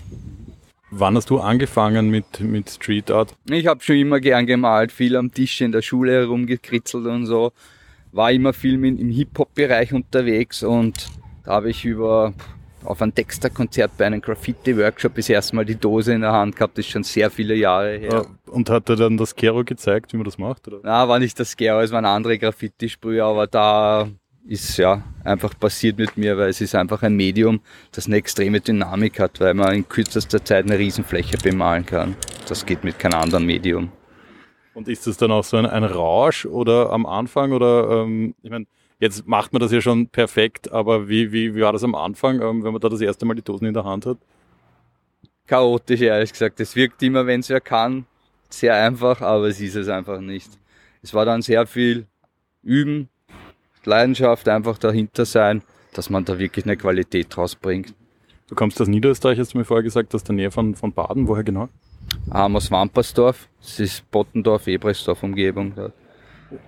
Wann 0.91 1.15
hast 1.15 1.31
du 1.31 1.39
angefangen 1.39 2.11
mit, 2.11 2.39
mit 2.39 2.69
Street 2.69 3.09
Art? 3.09 3.35
Ich 3.49 3.65
habe 3.65 3.83
schon 3.83 3.95
immer 3.95 4.19
gern 4.19 4.45
gemalt, 4.45 4.91
viel 4.91 5.15
am 5.15 5.33
Tisch 5.33 5.59
in 5.61 5.71
der 5.71 5.81
Schule 5.81 6.11
herumgekritzelt 6.11 7.07
und 7.07 7.25
so. 7.25 7.51
War 8.11 8.31
immer 8.31 8.53
viel 8.53 8.75
im 8.85 9.09
Hip-Hop-Bereich 9.09 9.91
unterwegs 9.91 10.61
und 10.61 11.07
da 11.43 11.53
habe 11.53 11.71
ich 11.71 11.83
über 11.83 12.33
auf 12.83 13.01
ein 13.01 13.13
Dexter-Konzert 13.13 13.97
bei 13.97 14.05
einem 14.05 14.21
Graffiti-Workshop 14.21 15.15
das 15.15 15.29
erste 15.29 15.55
Mal 15.55 15.65
die 15.65 15.75
Dose 15.75 16.13
in 16.13 16.21
der 16.21 16.31
Hand 16.31 16.55
gehabt, 16.55 16.77
das 16.77 16.85
ist 16.85 16.91
schon 16.91 17.03
sehr 17.03 17.31
viele 17.31 17.55
Jahre 17.55 17.97
her. 17.97 18.27
Und 18.45 18.69
hat 18.69 18.87
er 18.87 18.95
dann 18.95 19.17
das 19.17 19.35
Gero 19.35 19.63
gezeigt, 19.63 20.13
wie 20.13 20.17
man 20.17 20.25
das 20.25 20.37
macht? 20.37 20.67
Oder? 20.67 20.79
Na, 20.83 21.09
war 21.09 21.17
nicht 21.17 21.39
das 21.39 21.57
Gero, 21.57 21.81
es 21.81 21.91
waren 21.91 22.05
andere 22.05 22.37
Graffiti-Sprühe, 22.37 23.23
aber 23.23 23.47
da 23.47 24.07
ist 24.47 24.77
ja 24.77 25.03
einfach 25.23 25.57
passiert 25.59 25.97
mit 25.97 26.17
mir, 26.17 26.37
weil 26.37 26.49
es 26.49 26.61
ist 26.61 26.73
einfach 26.75 27.03
ein 27.03 27.15
Medium, 27.15 27.59
das 27.91 28.07
eine 28.07 28.15
extreme 28.15 28.61
Dynamik 28.61 29.19
hat, 29.19 29.39
weil 29.39 29.53
man 29.53 29.75
in 29.75 29.87
kürzester 29.87 30.43
Zeit 30.43 30.65
eine 30.65 30.79
Riesenfläche 30.79 31.37
bemalen 31.37 31.85
kann. 31.85 32.15
Das 32.47 32.65
geht 32.65 32.83
mit 32.83 32.97
keinem 32.97 33.19
anderen 33.19 33.45
Medium. 33.45 33.91
Und 34.73 34.87
ist 34.87 35.07
das 35.07 35.17
dann 35.17 35.31
auch 35.31 35.43
so 35.43 35.57
ein, 35.57 35.65
ein 35.65 35.83
Rausch 35.83 36.45
oder 36.45 36.91
am 36.91 37.05
Anfang 37.05 37.51
oder 37.51 38.03
ähm, 38.03 38.35
ich 38.41 38.49
meine, 38.49 38.65
jetzt 38.99 39.27
macht 39.27 39.51
man 39.51 39.59
das 39.59 39.71
ja 39.71 39.81
schon 39.81 40.07
perfekt, 40.07 40.71
aber 40.71 41.09
wie, 41.09 41.31
wie, 41.31 41.55
wie 41.55 41.61
war 41.61 41.73
das 41.73 41.83
am 41.83 41.95
Anfang, 41.95 42.41
ähm, 42.41 42.63
wenn 42.63 42.71
man 42.71 42.81
da 42.81 42.89
das 42.89 43.01
erste 43.01 43.25
Mal 43.25 43.33
die 43.33 43.41
Dosen 43.41 43.67
in 43.67 43.73
der 43.73 43.83
Hand 43.83 44.05
hat? 44.05 44.17
Chaotisch, 45.47 46.01
ehrlich 46.01 46.31
gesagt. 46.31 46.59
Es 46.59 46.75
wirkt 46.75 47.01
immer, 47.03 47.25
wenn 47.25 47.39
es 47.39 47.49
wer 47.49 47.61
kann, 47.61 48.05
sehr 48.49 48.75
einfach, 48.75 49.21
aber 49.21 49.47
es 49.47 49.59
ist 49.59 49.75
es 49.75 49.87
einfach 49.87 50.19
nicht. 50.19 50.49
Es 51.01 51.13
war 51.13 51.25
dann 51.25 51.41
sehr 51.41 51.65
viel 51.65 52.05
Üben, 52.63 53.09
Leidenschaft 53.85 54.47
einfach 54.49 54.77
dahinter 54.77 55.25
sein, 55.25 55.61
dass 55.93 56.09
man 56.09 56.25
da 56.25 56.39
wirklich 56.39 56.65
eine 56.65 56.77
Qualität 56.77 57.27
draus 57.35 57.55
bringt. 57.55 57.93
Du 58.47 58.55
kommst 58.55 58.79
aus 58.81 58.87
Niederösterreich, 58.87 59.39
hast 59.39 59.53
du 59.53 59.57
mir 59.57 59.65
vorher 59.65 59.83
gesagt, 59.83 60.15
aus 60.15 60.23
der 60.23 60.35
Nähe 60.35 60.51
von, 60.51 60.75
von 60.75 60.93
Baden. 60.93 61.27
Woher 61.27 61.43
genau? 61.43 61.69
Ähm, 62.33 62.55
aus 62.55 62.71
Wampersdorf. 62.71 63.49
Das 63.59 63.79
ist 63.79 64.09
Bottendorf, 64.11 64.67
Ebresdorf 64.67 65.23
Umgebung. 65.23 65.73
Dort. 65.75 65.93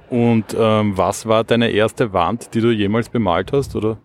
Und 0.10 0.56
ähm, 0.58 0.98
was 0.98 1.26
war 1.26 1.44
deine 1.44 1.70
erste 1.70 2.12
Wand, 2.12 2.54
die 2.54 2.60
du 2.60 2.72
jemals 2.72 3.08
bemalt 3.08 3.54
hast, 3.54 3.76
oder? 3.76 3.98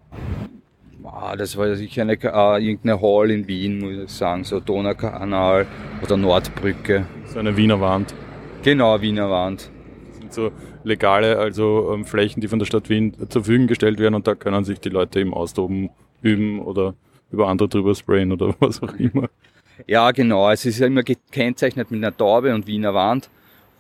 Ah, 1.04 1.36
das 1.36 1.56
war 1.56 1.74
sicher 1.74 2.02
eine, 2.02 2.14
äh, 2.14 2.66
irgendeine 2.66 3.00
Hall 3.00 3.30
in 3.30 3.48
Wien, 3.48 3.78
muss 3.78 4.04
ich 4.04 4.10
sagen, 4.10 4.44
so 4.44 4.60
Donaukanal 4.60 5.66
oder 6.02 6.16
Nordbrücke. 6.16 7.06
So 7.26 7.38
eine 7.38 7.56
Wiener 7.56 7.80
Wand. 7.80 8.14
Genau, 8.62 9.00
Wiener 9.00 9.30
Wand. 9.30 9.70
So 10.34 10.52
legale, 10.82 11.38
also 11.38 11.92
ähm, 11.92 12.04
Flächen, 12.04 12.40
die 12.40 12.48
von 12.48 12.58
der 12.58 12.66
Stadt 12.66 12.88
Wien 12.88 13.14
zur 13.14 13.42
Verfügung 13.42 13.66
gestellt 13.66 13.98
werden 13.98 14.14
und 14.14 14.26
da 14.26 14.34
können 14.34 14.64
sich 14.64 14.80
die 14.80 14.88
Leute 14.88 15.20
eben 15.20 15.32
austoben, 15.32 15.90
üben 16.22 16.60
oder 16.60 16.94
über 17.30 17.48
andere 17.48 17.68
drüber 17.68 17.94
sprayen 17.94 18.32
oder 18.32 18.54
was 18.60 18.82
auch 18.82 18.94
immer. 18.94 19.28
Ja, 19.86 20.10
genau. 20.12 20.50
Es 20.50 20.64
ist 20.64 20.78
ja 20.78 20.86
immer 20.86 21.02
gekennzeichnet 21.02 21.90
mit 21.90 21.98
einer 21.98 22.16
Taube 22.16 22.54
und 22.54 22.66
Wiener 22.66 22.94
Wand. 22.94 23.28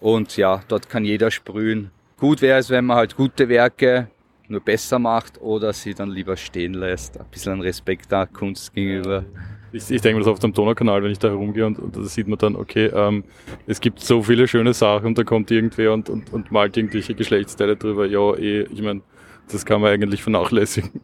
Und 0.00 0.36
ja, 0.36 0.62
dort 0.68 0.88
kann 0.88 1.04
jeder 1.04 1.30
sprühen. 1.30 1.90
Gut 2.18 2.42
wäre 2.42 2.58
es, 2.58 2.70
wenn 2.70 2.84
man 2.84 2.96
halt 2.96 3.16
gute 3.16 3.48
Werke 3.48 4.08
nur 4.48 4.60
besser 4.60 4.98
macht 4.98 5.40
oder 5.40 5.72
sie 5.72 5.94
dann 5.94 6.10
lieber 6.10 6.36
stehen 6.36 6.74
lässt. 6.74 7.18
Ein 7.18 7.26
bisschen 7.30 7.60
Respekt 7.60 8.12
der 8.12 8.26
Kunst 8.26 8.74
gegenüber. 8.74 9.24
Ich, 9.74 9.90
ich 9.90 10.00
denke 10.00 10.18
mir 10.18 10.24
das 10.24 10.32
oft 10.32 10.44
am 10.44 10.52
Donaukanal, 10.52 11.02
wenn 11.02 11.10
ich 11.10 11.18
da 11.18 11.28
herumgehe 11.28 11.66
und, 11.66 11.80
und 11.80 11.96
da 11.96 12.02
sieht 12.04 12.28
man 12.28 12.38
dann, 12.38 12.54
okay, 12.54 12.86
ähm, 12.94 13.24
es 13.66 13.80
gibt 13.80 13.98
so 13.98 14.22
viele 14.22 14.46
schöne 14.46 14.72
Sachen 14.72 15.06
und 15.06 15.18
da 15.18 15.24
kommt 15.24 15.50
irgendwer 15.50 15.92
und, 15.92 16.08
und, 16.08 16.32
und 16.32 16.52
malt 16.52 16.76
irgendwelche 16.76 17.16
Geschlechtsteile 17.16 17.76
drüber. 17.76 18.06
Ja, 18.06 18.36
eh, 18.36 18.62
ich 18.72 18.82
meine, 18.82 19.00
das 19.50 19.66
kann 19.66 19.80
man 19.80 19.90
eigentlich 19.90 20.22
vernachlässigen. 20.22 21.00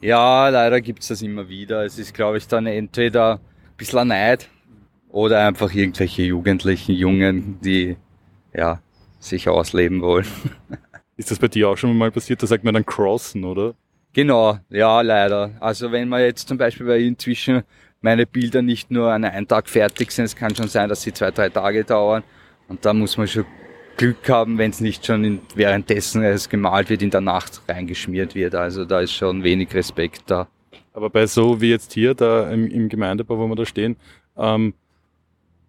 Ja, 0.00 0.48
leider 0.48 0.80
gibt 0.80 1.02
es 1.02 1.08
das 1.08 1.22
immer 1.22 1.48
wieder. 1.48 1.84
Es 1.84 1.96
ist, 1.96 2.12
glaube 2.12 2.38
ich, 2.38 2.48
dann 2.48 2.66
entweder 2.66 3.34
ein 3.34 3.76
bisschen 3.76 4.08
Neid 4.08 4.48
oder 5.10 5.46
einfach 5.46 5.72
irgendwelche 5.72 6.22
Jugendlichen, 6.22 6.96
Jungen, 6.96 7.60
die 7.60 7.96
ja, 8.52 8.80
sich 9.20 9.48
ausleben 9.48 10.02
wollen. 10.02 10.26
Ist 11.16 11.30
das 11.30 11.38
bei 11.38 11.48
dir 11.48 11.68
auch 11.68 11.76
schon 11.76 11.96
mal 11.96 12.10
passiert? 12.10 12.42
Da 12.42 12.48
sagt 12.48 12.64
man 12.64 12.74
dann 12.74 12.84
crossen, 12.84 13.44
oder? 13.44 13.74
Genau, 14.12 14.58
ja, 14.70 15.00
leider. 15.02 15.52
Also 15.60 15.92
wenn 15.92 16.08
man 16.08 16.22
jetzt 16.22 16.48
zum 16.48 16.58
Beispiel 16.58 16.86
bei 16.86 16.98
inzwischen 16.98 17.62
meine 18.00 18.26
Bilder 18.26 18.62
nicht 18.62 18.90
nur 18.90 19.12
an 19.12 19.24
einem 19.24 19.48
Tag 19.48 19.68
fertig 19.68 20.12
sind, 20.12 20.26
es 20.26 20.36
kann 20.36 20.54
schon 20.54 20.68
sein, 20.68 20.88
dass 20.88 21.02
sie 21.02 21.12
zwei, 21.12 21.30
drei 21.30 21.48
Tage 21.48 21.84
dauern. 21.84 22.22
Und 22.68 22.84
da 22.84 22.92
muss 22.92 23.16
man 23.16 23.26
schon 23.26 23.46
Glück 23.96 24.28
haben, 24.28 24.58
wenn 24.58 24.70
es 24.70 24.80
nicht 24.80 25.04
schon 25.04 25.24
in, 25.24 25.40
währenddessen 25.54 26.22
es 26.22 26.48
gemalt 26.48 26.88
wird, 26.88 27.02
in 27.02 27.10
der 27.10 27.20
Nacht 27.20 27.62
reingeschmiert 27.68 28.34
wird. 28.34 28.54
Also 28.54 28.84
da 28.84 29.00
ist 29.00 29.12
schon 29.12 29.42
wenig 29.42 29.74
Respekt 29.74 30.22
da. 30.26 30.46
Aber 30.92 31.10
bei 31.10 31.26
so 31.26 31.60
wie 31.60 31.70
jetzt 31.70 31.92
hier, 31.92 32.14
da 32.14 32.50
im, 32.50 32.70
im 32.70 32.88
Gemeindebau, 32.88 33.38
wo 33.38 33.46
wir 33.48 33.56
da 33.56 33.66
stehen, 33.66 33.96
ähm, 34.36 34.74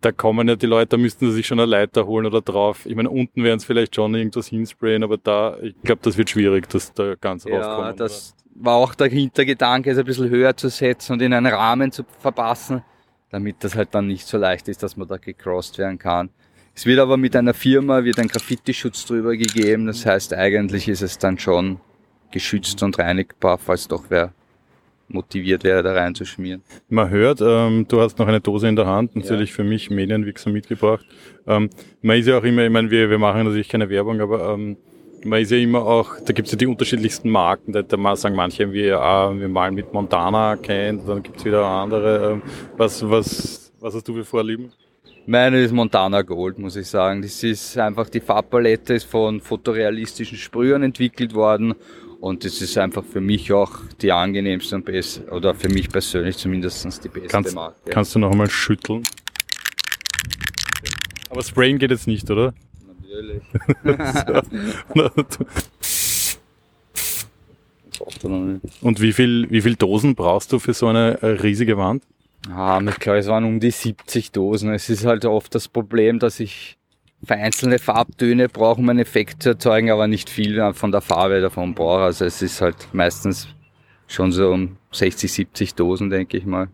da 0.02 0.12
kommen 0.12 0.48
ja 0.48 0.56
die 0.56 0.66
Leute, 0.66 0.90
da 0.90 0.98
müssten 0.98 1.26
sie 1.28 1.34
sich 1.34 1.48
schon 1.48 1.60
eine 1.60 1.70
Leiter 1.70 2.06
holen 2.06 2.26
oder 2.26 2.42
drauf. 2.42 2.86
Ich 2.86 2.96
meine, 2.96 3.10
unten 3.10 3.44
werden 3.44 3.58
es 3.58 3.66
vielleicht 3.66 3.96
schon 3.96 4.16
irgendwas 4.16 4.48
hinsprayen, 4.48 5.04
aber 5.04 5.18
da, 5.18 5.58
ich 5.62 5.76
glaube, 5.84 6.02
das 6.04 6.18
wird 6.18 6.30
schwierig, 6.30 6.70
dass 6.70 6.94
da 6.94 7.16
ganz 7.20 7.44
ja, 7.44 7.60
rauskommt. 7.60 8.00
Das 8.00 8.36
war 8.60 8.76
auch 8.76 8.94
der 8.94 9.08
Hintergedanke, 9.08 9.92
es 9.92 9.98
ein 9.98 10.06
bisschen 10.06 10.30
höher 10.30 10.56
zu 10.56 10.70
setzen 10.70 11.14
und 11.14 11.22
in 11.22 11.34
einen 11.34 11.52
Rahmen 11.52 11.92
zu 11.92 12.04
verpassen, 12.20 12.84
damit 13.30 13.64
das 13.64 13.76
halt 13.76 13.90
dann 13.94 14.08
nicht 14.08 14.28
so 14.28 14.38
leicht 14.38 14.68
ist, 14.68 14.84
dass 14.84 14.98
man 14.98 15.08
da 15.08 15.18
gecrossed 15.18 15.78
werden 15.78 15.98
kann. 15.98 16.30
Es 16.76 16.86
wird 16.86 17.00
aber 17.00 17.18
mit 17.18 17.36
einer 17.36 17.54
Firma, 17.54 18.04
wird 18.04 18.20
ein 18.20 18.28
Graffiti-Schutz 18.28 19.06
drüber 19.06 19.36
gegeben, 19.36 19.88
das 19.88 20.06
heißt, 20.06 20.34
eigentlich 20.34 20.88
ist 20.88 21.02
es 21.02 21.18
dann 21.18 21.38
schon 21.40 21.80
geschützt 22.32 22.84
und 22.84 22.98
reinigbar, 23.00 23.58
falls 23.58 23.88
doch 23.88 24.06
wer 24.10 24.34
motiviert 25.08 25.64
wäre, 25.64 25.82
da 25.82 25.94
reinzuschmieren. 25.94 26.62
Man 26.88 27.10
hört, 27.10 27.42
ähm, 27.42 27.86
du 27.88 28.00
hast 28.00 28.20
noch 28.20 28.28
eine 28.28 28.40
Dose 28.40 28.68
in 28.68 28.76
der 28.76 28.86
Hand, 28.86 29.16
natürlich 29.16 29.50
ja. 29.50 29.56
für 29.56 29.64
mich 29.64 29.90
Medienwichser 29.90 30.52
mitgebracht. 30.52 31.06
Ähm, 31.48 31.70
man 32.02 32.18
ist 32.18 32.28
ja 32.28 32.38
auch 32.38 32.44
immer, 32.44 32.64
ich 32.64 32.72
meine, 32.72 32.92
wir, 32.92 33.10
wir 33.10 33.18
machen 33.18 33.46
natürlich 33.46 33.70
keine 33.70 33.90
Werbung, 33.90 34.22
aber 34.22 34.54
ähm, 34.54 34.78
man 35.24 35.42
ist 35.42 35.52
ja 35.52 35.58
immer 35.58 35.86
auch, 35.86 36.16
da 36.26 36.34
gibt 36.34 36.48
es 36.48 36.52
ja 36.52 36.58
die 36.58 36.68
unterschiedlichsten 36.68 37.30
Marken, 37.30 37.72
da, 37.72 37.82
da 37.82 38.16
sagen 38.16 38.36
manche, 38.36 38.72
wir, 38.72 39.00
ah, 39.00 39.34
wir 39.34 39.48
malen 39.48 39.76
mit 39.76 39.94
Montana 39.94 40.56
kennt, 40.56 41.08
dann 41.08 41.24
gibt 41.24 41.38
es 41.38 41.46
wieder 41.46 41.66
andere. 41.66 42.34
Ähm, 42.34 42.42
was, 42.78 43.08
was, 43.10 43.72
was 43.80 43.96
hast 43.96 44.08
du 44.08 44.14
für 44.14 44.26
Vorlieben? 44.26 44.72
Meine 45.26 45.62
ist 45.62 45.72
Montana 45.72 46.22
Gold, 46.24 46.58
muss 46.58 46.76
ich 46.76 46.88
sagen. 46.88 47.22
Das 47.22 47.44
ist 47.44 47.78
einfach, 47.78 48.10
die 48.10 48.20
Farbpalette 48.20 48.96
ist 48.96 49.04
von 49.04 49.42
fotorealistischen 49.42 50.38
Sprühern 50.38 50.82
entwickelt 50.82 51.36
worden 51.36 51.76
und 52.20 52.44
das 52.44 52.62
ist 52.62 52.78
einfach 52.78 53.04
für 53.04 53.22
mich 53.22 53.52
auch 53.54 53.72
die 54.02 54.12
angenehmste 54.12 54.76
und 54.76 54.86
beste, 54.86 55.26
oder 55.30 55.54
für 55.54 55.70
mich 55.70 55.90
persönlich 55.90 56.38
zumindest 56.38 57.04
die 57.04 57.10
beste 57.10 57.30
kannst, 57.30 57.56
Marke. 57.56 57.92
Kannst 57.92 58.16
du 58.16 58.20
noch 58.20 58.32
einmal 58.32 58.50
schütteln? 58.50 59.04
Aber 61.30 61.44
Sprayen 61.44 61.78
geht 61.78 61.92
jetzt 61.92 62.08
nicht, 62.08 62.30
oder? 62.32 62.54
Natürlich. 63.22 63.44
Und 68.82 69.02
wie 69.02 69.14
viel, 69.14 69.50
wie 69.50 69.62
viel 69.62 69.76
Dosen 69.76 70.16
brauchst 70.16 70.52
du 70.52 70.60
für 70.60 70.74
so 70.74 70.88
eine 70.88 71.20
riesige 71.22 71.78
Wand? 71.78 72.04
Ah, 72.50 72.82
ich 72.88 73.00
glaube, 73.00 73.20
es 73.20 73.28
waren 73.28 73.44
um 73.44 73.60
die 73.60 73.72
70 73.72 74.32
Dosen. 74.32 74.74
Es 74.74 74.90
ist 74.90 75.06
halt 75.06 75.26
oft 75.26 75.54
das 75.54 75.68
Problem, 75.68 76.20
dass 76.20 76.40
ich 76.40 76.78
vereinzelte 77.24 77.80
Farbtöne 77.80 78.48
brauche, 78.48 78.80
um 78.80 78.90
einen 78.90 79.00
Effekt 79.00 79.44
zu 79.44 79.50
erzeugen, 79.50 79.92
aber 79.92 80.08
nicht 80.08 80.30
viel 80.30 80.74
von 80.74 80.92
der 80.92 81.02
Farbe 81.02 81.42
davon 81.42 81.76
brauche. 81.76 82.04
Also 82.04 82.26
es 82.26 82.42
ist 82.42 82.62
halt 82.62 82.88
meistens 82.94 83.50
schon 84.08 84.32
so 84.32 84.52
um 84.52 84.78
60, 84.92 85.32
70 85.32 85.76
Dosen, 85.76 86.10
denke 86.10 86.38
ich 86.38 86.46
mal. 86.46 86.70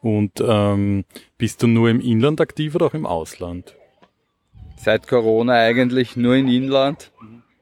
Und 0.00 0.32
ähm, 0.40 1.04
bist 1.38 1.62
du 1.62 1.66
nur 1.66 1.90
im 1.90 2.00
Inland 2.00 2.40
aktiv 2.40 2.74
oder 2.74 2.86
auch 2.86 2.94
im 2.94 3.06
Ausland? 3.06 3.74
Seit 4.78 5.08
Corona 5.08 5.54
eigentlich 5.54 6.16
nur 6.16 6.36
im 6.36 6.48
Inland. 6.48 7.10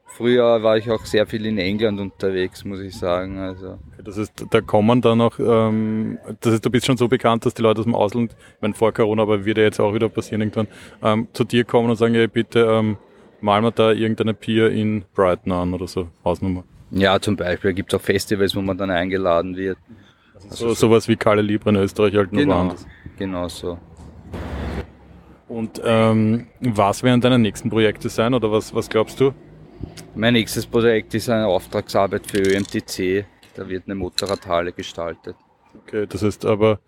Früher 0.05 0.63
war 0.63 0.77
ich 0.77 0.89
auch 0.89 1.05
sehr 1.05 1.27
viel 1.27 1.45
in 1.45 1.59
England 1.59 1.99
unterwegs, 1.99 2.65
muss 2.65 2.79
ich 2.79 2.95
sagen. 2.95 3.37
Also. 3.37 3.77
Das 4.03 4.17
ist, 4.17 4.33
da 4.49 4.61
kommen 4.61 5.01
dann 5.01 5.21
auch, 5.21 5.37
ähm, 5.37 6.17
das 6.41 6.55
ist, 6.55 6.65
du 6.65 6.71
bist 6.71 6.87
schon 6.87 6.97
so 6.97 7.07
bekannt, 7.07 7.45
dass 7.45 7.53
die 7.53 7.61
Leute 7.61 7.81
aus 7.81 7.85
dem 7.85 7.93
Ausland, 7.93 8.31
ich 8.55 8.61
meine 8.61 8.73
vor 8.73 8.91
Corona, 8.93 9.21
aber 9.21 9.45
wird 9.45 9.57
ja 9.59 9.65
jetzt 9.65 9.79
auch 9.79 9.93
wieder 9.93 10.09
passieren 10.09 10.41
irgendwann, 10.41 10.67
ähm, 11.03 11.27
zu 11.33 11.43
dir 11.43 11.65
kommen 11.65 11.89
und 11.89 11.97
sagen, 11.97 12.15
hey, 12.15 12.27
bitte 12.27 12.61
ähm, 12.61 12.97
mal 13.41 13.61
mal 13.61 13.71
da 13.71 13.91
irgendeine 13.91 14.33
Pier 14.33 14.71
in 14.71 15.03
Brighton 15.13 15.51
an 15.51 15.73
oder 15.73 15.87
so, 15.87 16.07
Hausnummer. 16.25 16.63
Ja, 16.89 17.19
zum 17.19 17.35
Beispiel 17.35 17.73
gibt 17.73 17.93
es 17.93 17.99
auch 17.99 18.03
Festivals, 18.03 18.55
wo 18.55 18.61
man 18.61 18.77
dann 18.77 18.89
eingeladen 18.89 19.55
wird. 19.55 19.77
Also 20.49 20.69
so, 20.69 20.73
sowas 20.73 21.07
wie 21.07 21.15
Kalle 21.15 21.41
Libre 21.41 21.69
in 21.69 21.75
Österreich 21.75 22.15
halt 22.15 22.31
nur 22.31 22.41
genau, 22.41 22.55
woanders. 22.55 22.87
Genau 23.17 23.47
so. 23.49 23.77
Und 25.47 25.81
ähm, 25.83 26.47
was 26.59 27.03
werden 27.03 27.21
deine 27.21 27.39
nächsten 27.39 27.69
Projekte 27.69 28.09
sein 28.09 28.33
oder 28.33 28.51
was, 28.51 28.73
was 28.75 28.89
glaubst 28.89 29.19
du? 29.19 29.33
Mein 30.15 30.33
nächstes 30.33 30.65
Projekt 30.65 31.13
ist 31.13 31.29
eine 31.29 31.47
Auftragsarbeit 31.47 32.27
für 32.27 32.39
ÖMTC. 32.39 33.25
Da 33.55 33.67
wird 33.67 33.83
eine 33.85 33.95
Motorradhalle 33.95 34.73
gestaltet. 34.73 35.35
Okay, 35.83 36.05
das 36.07 36.23
heißt 36.23 36.45
aber, 36.45 36.79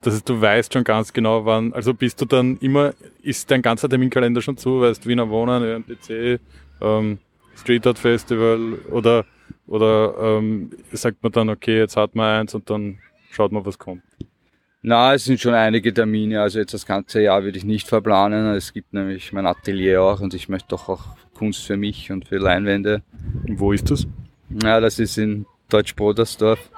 das 0.00 0.14
heißt, 0.14 0.28
du 0.28 0.40
weißt 0.40 0.72
schon 0.72 0.84
ganz 0.84 1.12
genau, 1.12 1.44
wann, 1.44 1.72
also 1.72 1.94
bist 1.94 2.20
du 2.20 2.24
dann 2.24 2.56
immer, 2.58 2.92
ist 3.22 3.50
dein 3.50 3.62
ganzer 3.62 3.88
Terminkalender 3.88 4.40
schon 4.40 4.56
zu, 4.56 4.80
weißt 4.80 5.06
Wiener 5.06 5.28
Wohnen, 5.28 5.62
ÖMTC, 5.62 6.40
ähm, 6.80 7.18
Street 7.56 7.86
Art 7.86 7.98
Festival 7.98 8.74
oder, 8.90 9.24
oder 9.66 10.14
ähm, 10.38 10.70
sagt 10.92 11.22
man 11.22 11.32
dann, 11.32 11.50
okay, 11.50 11.78
jetzt 11.78 11.96
hat 11.96 12.14
man 12.14 12.40
eins 12.40 12.54
und 12.54 12.68
dann 12.70 12.98
schaut 13.30 13.52
man, 13.52 13.64
was 13.66 13.78
kommt? 13.78 14.02
Na, 14.80 15.14
es 15.14 15.24
sind 15.24 15.40
schon 15.40 15.54
einige 15.54 15.92
Termine, 15.92 16.40
also 16.40 16.60
jetzt 16.60 16.72
das 16.72 16.86
ganze 16.86 17.20
Jahr 17.20 17.42
würde 17.42 17.58
ich 17.58 17.64
nicht 17.64 17.88
verplanen. 17.88 18.54
Es 18.54 18.72
gibt 18.72 18.92
nämlich 18.92 19.32
mein 19.32 19.46
Atelier 19.46 20.02
auch 20.02 20.20
und 20.20 20.34
ich 20.34 20.48
möchte 20.48 20.68
doch 20.68 20.88
auch 20.88 21.16
Kunst 21.34 21.66
für 21.66 21.76
mich 21.76 22.12
und 22.12 22.28
für 22.28 22.38
Leinwände. 22.38 23.02
Wo 23.48 23.72
ist 23.72 23.90
das? 23.90 24.06
Ja, 24.62 24.78
das 24.80 25.00
ist 25.00 25.18
in 25.18 25.46
Deutsch-Brodersdorf. 25.68 26.70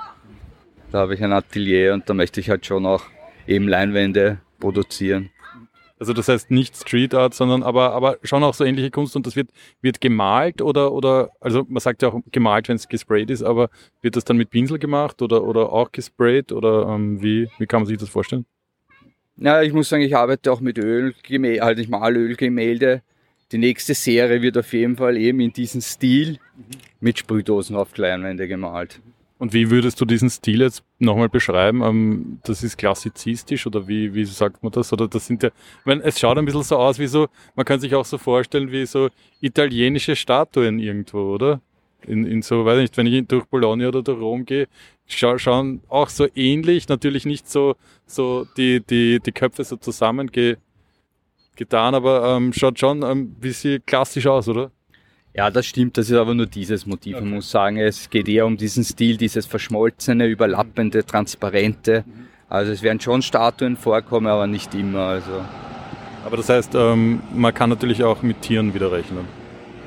Da 0.91 0.99
habe 1.01 1.15
ich 1.15 1.23
ein 1.23 1.33
Atelier 1.33 1.93
und 1.93 2.09
da 2.09 2.15
möchte 2.15 2.41
ich 2.41 2.49
halt 2.49 2.65
schon 2.65 2.87
auch 2.87 3.05
eben 3.47 3.69
Leinwände 3.69 4.39
produzieren. 4.59 5.31
Also 6.01 6.13
das 6.13 6.29
heißt 6.29 6.51
nicht 6.51 6.77
Street 6.77 7.15
Art, 7.15 7.35
sondern 7.35 7.63
aber, 7.63 7.93
aber 7.93 8.19
schon 8.23 8.43
auch 8.43 8.55
so 8.55 8.65
ähnliche 8.65 8.91
Kunst 8.91 9.15
und 9.15 9.27
das 9.27 9.37
wird, 9.37 9.51
wird 9.83 10.01
gemalt 10.01 10.63
oder, 10.63 10.93
oder, 10.93 11.31
also 11.41 11.65
man 11.69 11.81
sagt 11.81 12.03
ja 12.03 12.09
auch 12.09 12.21
gemalt, 12.33 12.69
wenn 12.69 12.77
es 12.77 12.89
gesprayt 12.89 13.31
ist, 13.31 13.43
aber 13.43 13.69
wird 14.01 14.17
das 14.17 14.25
dann 14.25 14.39
mit 14.39 14.51
Pinsel 14.51 14.79
gemacht 14.79 15.23
oder, 15.23 15.45
oder 15.45 15.73
auch 15.73 15.93
gesprayt 15.93 16.51
oder 16.51 16.89
ähm, 16.89 17.23
wie, 17.23 17.49
wie 17.59 17.67
kann 17.67 17.83
man 17.83 17.87
sich 17.87 17.99
das 17.99 18.09
vorstellen? 18.09 18.47
Ja, 19.37 19.63
ich 19.63 19.73
muss 19.73 19.89
sagen, 19.89 20.03
ich 20.03 20.17
arbeite 20.17 20.51
auch 20.51 20.61
mit 20.61 20.79
Öl, 20.79 21.15
halt 21.61 21.79
ich 21.79 21.89
mal 21.89 22.17
Ölgemälde 22.17 23.03
die 23.53 23.59
nächste 23.59 23.95
Serie 23.95 24.43
wird 24.43 24.57
auf 24.59 24.73
jeden 24.73 24.97
Fall 24.97 25.17
eben 25.17 25.41
in 25.41 25.53
diesem 25.53 25.81
Stil 25.81 26.39
mit 27.01 27.19
Sprühdosen 27.19 27.75
auf 27.75 27.93
Kleinwände 27.93 28.47
gemalt. 28.47 29.01
Und 29.41 29.55
wie 29.55 29.71
würdest 29.71 29.99
du 29.99 30.05
diesen 30.05 30.29
Stil 30.29 30.61
jetzt 30.61 30.85
nochmal 30.99 31.31
beschreiben? 31.31 31.81
Ähm, 31.83 32.41
das 32.45 32.63
ist 32.63 32.77
klassizistisch 32.77 33.67
oder 33.67 33.89
wie, 33.89 34.13
wie 34.13 34.27
sagt 34.27 34.63
man 34.63 34.71
das? 34.71 34.93
Oder 34.93 35.09
das 35.09 35.27
sind 35.27 35.43
ja, 35.43 35.49
meine, 35.87 36.03
es 36.03 36.21
schaut 36.21 36.37
ein 36.37 36.45
bisschen 36.45 36.63
so 36.63 36.77
aus 36.77 36.99
wie 36.99 37.07
so, 37.07 37.27
man 37.57 37.65
kann 37.65 37.81
sich 37.81 37.95
auch 37.95 38.05
so 38.05 38.19
vorstellen 38.19 38.71
wie 38.71 38.85
so 38.85 39.09
italienische 39.41 40.15
Statuen 40.15 40.79
irgendwo, 40.79 41.33
oder? 41.33 41.63
In, 42.07 42.27
in 42.27 42.43
so, 42.43 42.67
weiß 42.67 42.81
nicht, 42.81 42.95
wenn 42.99 43.07
ich 43.07 43.27
durch 43.29 43.47
Bologna 43.47 43.89
oder 43.89 44.03
durch 44.03 44.21
Rom 44.21 44.45
gehe, 44.45 44.69
scha 45.07 45.39
schauen 45.39 45.81
auch 45.89 46.11
so 46.11 46.27
ähnlich, 46.35 46.89
natürlich 46.89 47.25
nicht 47.25 47.49
so, 47.49 47.77
so 48.05 48.47
die, 48.59 48.81
die, 48.81 49.21
die 49.21 49.33
Köpfe 49.33 49.65
so 49.65 49.77
zusammenge 49.77 50.59
getan, 51.57 51.95
aber 51.95 52.37
ähm, 52.37 52.53
schaut 52.53 52.79
schon 52.79 53.03
ein 53.03 53.31
bisschen 53.37 53.83
klassisch 53.87 54.27
aus, 54.27 54.49
oder? 54.49 54.71
Ja, 55.35 55.51
das 55.51 55.67
stimmt, 55.67 55.97
das 55.97 56.11
ist 56.11 56.17
aber 56.17 56.35
nur 56.35 56.47
dieses 56.47 56.87
Motiv. 56.87 57.17
Okay. 57.17 57.25
Man 57.25 57.35
muss 57.35 57.51
sagen, 57.51 57.77
es 57.77 58.11
geht 58.11 58.29
eher 58.29 58.47
um 58.47 58.57
diesen 58.57 58.83
Stil, 58.83 59.17
dieses 59.17 59.47
verschmolzene, 59.47 60.27
überlappende, 60.27 61.05
transparente. 61.05 62.05
Also 62.49 62.73
es 62.73 62.83
werden 62.83 63.01
schon 63.01 63.23
Statuen 63.23 63.77
vorkommen, 63.77 64.27
aber 64.27 64.49
nicht 64.49 64.75
immer. 64.75 65.01
Also. 65.01 65.45
Aber 66.27 66.37
das 66.37 66.49
heißt, 66.49 66.75
ähm, 66.75 67.23
man 67.33 67.55
kann 67.55 67.71
natürlich 67.71 68.03
auch 68.03 68.23
mit 68.23 68.43
Tieren 68.43 68.75
wieder 68.75 68.91
rechnen. 68.91 69.25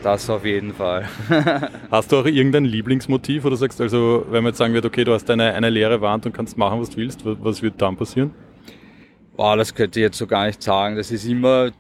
Das 0.02 0.30
auf 0.30 0.46
jeden 0.46 0.74
Fall. 0.74 1.08
hast 1.92 2.12
du 2.12 2.18
auch 2.18 2.26
irgendein 2.26 2.66
Lieblingsmotiv, 2.66 3.44
du 3.44 3.56
sagst, 3.56 3.80
also 3.80 4.26
wenn 4.30 4.44
man 4.44 4.52
jetzt 4.52 4.58
sagen 4.58 4.74
wird, 4.74 4.86
okay, 4.86 5.04
du 5.04 5.14
hast 5.14 5.30
eine, 5.30 5.54
eine 5.54 5.70
leere 5.70 6.02
Wand 6.02 6.26
und 6.26 6.34
kannst 6.34 6.58
machen, 6.58 6.80
was 6.82 6.90
du 6.90 6.98
willst, 6.98 7.22
was 7.24 7.62
wird 7.62 7.82
dann 7.82 7.96
passieren? 7.96 8.32
Boah, 9.38 9.56
das 9.56 9.74
könnte 9.74 10.00
ich 10.00 10.04
jetzt 10.04 10.18
so 10.18 10.28
gar 10.28 10.46
nicht 10.46 10.62
sagen. 10.62 10.96
Das 10.98 11.10
ist 11.10 11.26
immer, 11.26 11.72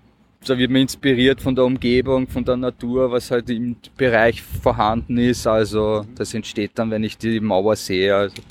da 0.43 0.57
wird 0.57 0.71
man 0.71 0.81
inspiriert 0.81 1.41
von 1.41 1.55
der 1.55 1.65
Umgebung, 1.65 2.27
von 2.27 2.43
der 2.43 2.57
Natur, 2.57 3.11
was 3.11 3.31
halt 3.31 3.49
im 3.49 3.75
Bereich 3.97 4.41
vorhanden 4.41 5.17
ist. 5.17 5.47
Also 5.47 6.05
das 6.15 6.33
entsteht 6.33 6.71
dann, 6.75 6.91
wenn 6.91 7.03
ich 7.03 7.17
die 7.17 7.39
Mauer 7.39 7.75
sehe. 7.75 8.15
Also. 8.15 8.41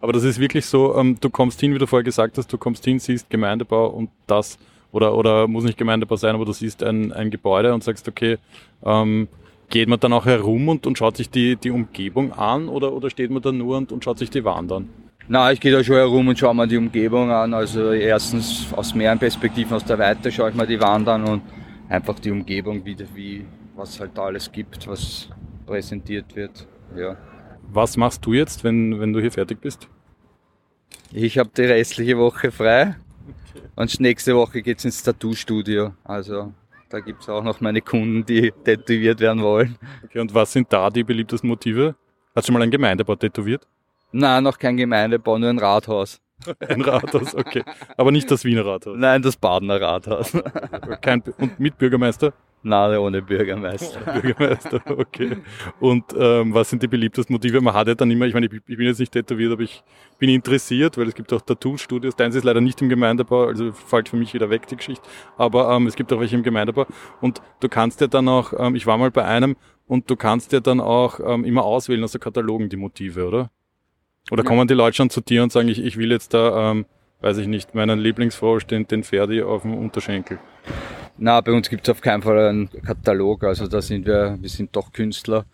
Aber 0.00 0.12
das 0.12 0.24
ist 0.24 0.38
wirklich 0.38 0.66
so, 0.66 0.96
ähm, 0.96 1.16
du 1.20 1.30
kommst 1.30 1.60
hin, 1.60 1.74
wie 1.74 1.78
du 1.78 1.86
vorher 1.86 2.04
gesagt 2.04 2.38
hast, 2.38 2.52
du 2.52 2.58
kommst 2.58 2.84
hin, 2.84 2.98
siehst 2.98 3.28
Gemeindebau 3.30 3.88
und 3.88 4.10
das, 4.26 4.58
oder, 4.92 5.14
oder 5.14 5.48
muss 5.48 5.64
nicht 5.64 5.78
Gemeindebau 5.78 6.16
sein, 6.16 6.34
aber 6.34 6.44
du 6.44 6.52
siehst 6.52 6.82
ein, 6.82 7.12
ein 7.12 7.30
Gebäude 7.30 7.74
und 7.74 7.82
sagst, 7.82 8.06
okay, 8.08 8.38
ähm, 8.84 9.28
geht 9.68 9.88
man 9.88 9.98
dann 10.00 10.12
auch 10.12 10.26
herum 10.26 10.68
und, 10.68 10.86
und 10.86 10.96
schaut 10.98 11.16
sich 11.16 11.30
die, 11.30 11.56
die 11.56 11.70
Umgebung 11.70 12.32
an 12.32 12.68
oder, 12.68 12.92
oder 12.92 13.10
steht 13.10 13.30
man 13.30 13.42
da 13.42 13.52
nur 13.52 13.76
und, 13.76 13.92
und 13.92 14.04
schaut 14.04 14.18
sich 14.18 14.30
die 14.30 14.44
Wand 14.44 14.70
an? 14.72 14.88
Na, 15.28 15.50
ich 15.50 15.58
gehe 15.58 15.72
da 15.72 15.82
schon 15.82 15.96
herum 15.96 16.28
und 16.28 16.38
schaue 16.38 16.54
mir 16.54 16.68
die 16.68 16.76
Umgebung 16.76 17.30
an. 17.30 17.52
Also 17.52 17.90
erstens 17.90 18.72
aus 18.72 18.94
mehreren 18.94 19.18
Perspektiven, 19.18 19.74
aus 19.74 19.84
der 19.84 19.98
Weite 19.98 20.30
schaue 20.30 20.50
ich 20.50 20.56
mir 20.56 20.66
die 20.66 20.80
Wand 20.80 21.08
an 21.08 21.24
und 21.24 21.42
einfach 21.88 22.18
die 22.20 22.30
Umgebung, 22.30 22.84
wie, 22.84 22.96
wie 23.14 23.44
was 23.74 23.98
halt 23.98 24.12
da 24.14 24.26
alles 24.26 24.50
gibt, 24.50 24.86
was 24.86 25.28
präsentiert 25.66 26.36
wird. 26.36 26.66
Ja. 26.96 27.16
Was 27.72 27.96
machst 27.96 28.24
du 28.24 28.34
jetzt, 28.34 28.62
wenn, 28.62 29.00
wenn 29.00 29.12
du 29.12 29.20
hier 29.20 29.32
fertig 29.32 29.60
bist? 29.60 29.88
Ich 31.12 31.38
habe 31.38 31.50
die 31.56 31.62
restliche 31.62 32.16
Woche 32.16 32.52
frei 32.52 32.94
und 33.74 33.98
nächste 33.98 34.36
Woche 34.36 34.62
geht's 34.62 34.84
ins 34.84 35.02
Tattoo-Studio. 35.02 35.92
Also 36.04 36.52
da 36.88 37.00
gibt's 37.00 37.28
auch 37.28 37.42
noch 37.42 37.60
meine 37.60 37.80
Kunden, 37.80 38.24
die 38.24 38.52
tätowiert 38.64 39.18
werden 39.18 39.42
wollen. 39.42 39.76
Okay, 40.04 40.20
und 40.20 40.32
was 40.32 40.52
sind 40.52 40.72
da 40.72 40.88
die 40.88 41.02
beliebtesten 41.02 41.48
Motive? 41.48 41.96
Hast 42.34 42.46
du 42.46 42.52
schon 42.52 42.60
mal 42.60 42.62
ein 42.62 42.70
Gemeindebau 42.70 43.16
tätowiert? 43.16 43.66
Nein, 44.12 44.44
noch 44.44 44.58
kein 44.58 44.76
Gemeindebau, 44.76 45.38
nur 45.38 45.50
ein 45.50 45.58
Rathaus. 45.58 46.20
Ein 46.68 46.82
Rathaus, 46.82 47.34
okay. 47.34 47.64
Aber 47.96 48.12
nicht 48.12 48.30
das 48.30 48.44
Wiener 48.44 48.66
Rathaus. 48.66 48.94
Nein, 48.98 49.22
das 49.22 49.36
Badener 49.36 49.80
Rathaus. 49.80 50.36
Kein, 51.00 51.22
und 51.38 51.58
mit 51.58 51.78
Bürgermeister? 51.78 52.34
Nein, 52.62 52.98
ohne 52.98 53.22
Bürgermeister. 53.22 54.00
Bürgermeister, 54.20 54.80
okay. 54.86 55.36
Und 55.78 56.04
ähm, 56.18 56.52
was 56.52 56.70
sind 56.70 56.82
die 56.82 56.88
beliebtesten 56.88 57.32
Motive? 57.32 57.60
Man 57.60 57.74
hat 57.74 57.86
ja 57.86 57.94
dann 57.94 58.10
immer, 58.10 58.26
ich 58.26 58.34
meine, 58.34 58.46
ich, 58.46 58.52
ich 58.52 58.76
bin 58.76 58.86
jetzt 58.86 58.98
nicht 58.98 59.12
tätowiert, 59.12 59.52
aber 59.52 59.62
ich 59.62 59.84
bin 60.18 60.28
interessiert, 60.30 60.98
weil 60.98 61.06
es 61.06 61.14
gibt 61.14 61.32
auch 61.32 61.40
Tattoo-Studios. 61.40 62.16
Deins 62.16 62.34
ist 62.34 62.44
leider 62.44 62.60
nicht 62.60 62.82
im 62.82 62.88
Gemeindebau, 62.88 63.44
also 63.44 63.72
fällt 63.72 64.08
für 64.08 64.16
mich 64.16 64.34
wieder 64.34 64.50
weg 64.50 64.66
die 64.66 64.76
Geschichte. 64.76 65.08
Aber 65.36 65.70
ähm, 65.70 65.86
es 65.86 65.94
gibt 65.94 66.12
auch 66.12 66.18
welche 66.18 66.34
im 66.34 66.42
Gemeindebau. 66.42 66.86
Und 67.20 67.40
du 67.60 67.68
kannst 67.68 68.00
ja 68.00 68.08
dann 68.08 68.28
auch, 68.28 68.52
ähm, 68.58 68.74
ich 68.74 68.86
war 68.86 68.98
mal 68.98 69.10
bei 69.10 69.24
einem, 69.24 69.56
und 69.86 70.10
du 70.10 70.16
kannst 70.16 70.52
ja 70.52 70.58
dann 70.58 70.80
auch 70.80 71.20
ähm, 71.20 71.44
immer 71.44 71.64
auswählen 71.64 72.02
aus 72.02 72.12
der 72.12 72.20
Katalogen 72.20 72.68
die 72.68 72.76
Motive, 72.76 73.28
oder? 73.28 73.50
Oder 74.30 74.42
ja. 74.42 74.48
kommen 74.48 74.66
die 74.68 74.74
Leute 74.74 74.96
schon 74.96 75.10
zu 75.10 75.20
dir 75.20 75.42
und 75.42 75.52
sagen, 75.52 75.68
ich, 75.68 75.82
ich 75.82 75.96
will 75.96 76.10
jetzt 76.10 76.34
da, 76.34 76.70
ähm, 76.70 76.86
weiß 77.20 77.38
ich 77.38 77.46
nicht, 77.46 77.74
meinen 77.74 77.98
Lieblingsfrosch, 77.98 78.66
den, 78.66 78.86
den 78.86 79.04
Ferdi 79.04 79.42
auf 79.42 79.62
dem 79.62 79.74
Unterschenkel? 79.74 80.38
Na, 81.18 81.40
bei 81.40 81.52
uns 81.52 81.70
gibt 81.70 81.88
es 81.88 81.92
auf 81.92 82.00
keinen 82.00 82.22
Fall 82.22 82.48
einen 82.48 82.70
Katalog, 82.82 83.44
also 83.44 83.66
da 83.66 83.80
sind 83.80 84.06
wir, 84.06 84.36
wir 84.40 84.48
sind 84.48 84.74
doch 84.74 84.92
Künstler. 84.92 85.44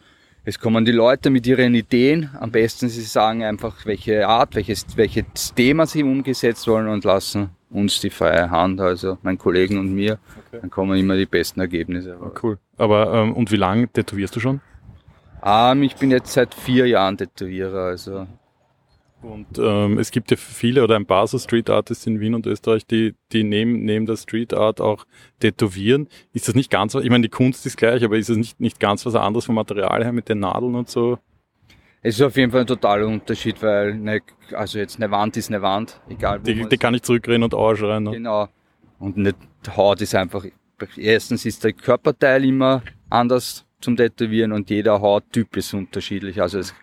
Es 0.44 0.58
kommen 0.58 0.84
die 0.84 0.92
Leute 0.92 1.30
mit 1.30 1.46
ihren 1.46 1.72
Ideen. 1.72 2.28
Am 2.40 2.50
besten 2.50 2.88
sie 2.88 3.02
sagen 3.02 3.44
einfach, 3.44 3.86
welche 3.86 4.26
Art, 4.26 4.56
welches, 4.56 4.84
welches 4.96 5.54
Thema 5.54 5.86
sie 5.86 6.02
umgesetzt 6.02 6.66
wollen 6.66 6.88
und 6.88 7.04
lassen 7.04 7.50
uns 7.70 8.00
die 8.00 8.10
freie 8.10 8.50
Hand, 8.50 8.80
also 8.80 9.18
meinen 9.22 9.38
Kollegen 9.38 9.78
und 9.78 9.94
mir. 9.94 10.18
Okay. 10.48 10.58
Dann 10.60 10.70
kommen 10.70 10.98
immer 10.98 11.16
die 11.16 11.26
besten 11.26 11.60
Ergebnisse. 11.60 12.16
Oh, 12.20 12.32
cool. 12.42 12.58
Aber 12.76 13.14
ähm, 13.14 13.34
und 13.34 13.52
wie 13.52 13.56
lange 13.56 13.86
tätowierst 13.86 14.34
du 14.34 14.40
schon? 14.40 14.60
Ähm, 15.44 15.84
ich 15.84 15.94
bin 15.94 16.10
jetzt 16.10 16.32
seit 16.32 16.54
vier 16.54 16.88
Jahren 16.88 17.16
Tätowierer, 17.16 17.84
also 17.84 18.26
und 19.22 19.46
ähm, 19.58 19.98
es 19.98 20.10
gibt 20.10 20.30
ja 20.30 20.36
viele 20.36 20.82
oder 20.82 20.96
ein 20.96 21.06
paar 21.06 21.26
so 21.26 21.38
Street 21.38 21.70
Artists 21.70 22.06
in 22.06 22.20
Wien 22.20 22.34
und 22.34 22.46
Österreich, 22.46 22.86
die, 22.86 23.14
die 23.32 23.44
neben, 23.44 23.84
neben 23.84 24.06
der 24.06 24.16
Street 24.16 24.52
Art 24.52 24.80
auch 24.80 25.06
tätowieren. 25.40 26.08
Ist 26.32 26.48
das 26.48 26.54
nicht 26.54 26.70
ganz, 26.70 26.94
ich 26.94 27.10
meine, 27.10 27.22
die 27.22 27.28
Kunst 27.28 27.64
ist 27.64 27.76
gleich, 27.76 28.04
aber 28.04 28.18
ist 28.18 28.28
es 28.28 28.36
nicht, 28.36 28.60
nicht 28.60 28.80
ganz 28.80 29.06
was 29.06 29.14
anderes 29.14 29.44
vom 29.44 29.54
Material 29.54 30.02
her 30.02 30.12
mit 30.12 30.28
den 30.28 30.40
Nadeln 30.40 30.74
und 30.74 30.88
so? 30.88 31.18
Es 32.02 32.16
ist 32.16 32.22
auf 32.22 32.36
jeden 32.36 32.50
Fall 32.50 32.62
ein 32.62 32.66
totaler 32.66 33.06
Unterschied, 33.06 33.62
weil 33.62 33.92
eine, 33.92 34.20
also 34.52 34.78
jetzt 34.78 34.96
eine 34.96 35.10
Wand 35.10 35.36
ist 35.36 35.50
eine 35.50 35.62
Wand, 35.62 36.00
egal 36.08 36.40
wo 36.40 36.44
Die, 36.44 36.68
die 36.68 36.76
kann 36.76 36.94
ich 36.94 37.02
zurückrennen 37.02 37.44
und 37.44 37.54
ausschreien. 37.54 38.02
Ne? 38.02 38.10
Genau. 38.10 38.48
Und 38.98 39.16
eine 39.16 39.34
Haut 39.76 40.00
ist 40.00 40.14
einfach, 40.16 40.44
erstens 40.96 41.46
ist 41.46 41.62
der 41.62 41.72
Körperteil 41.72 42.44
immer 42.44 42.82
anders 43.08 43.64
zum 43.80 43.96
Tätowieren 43.96 44.50
und 44.50 44.68
jeder 44.68 45.00
Hauttyp 45.00 45.56
ist 45.56 45.74
unterschiedlich. 45.74 46.40
Also 46.42 46.58
es 46.58 46.74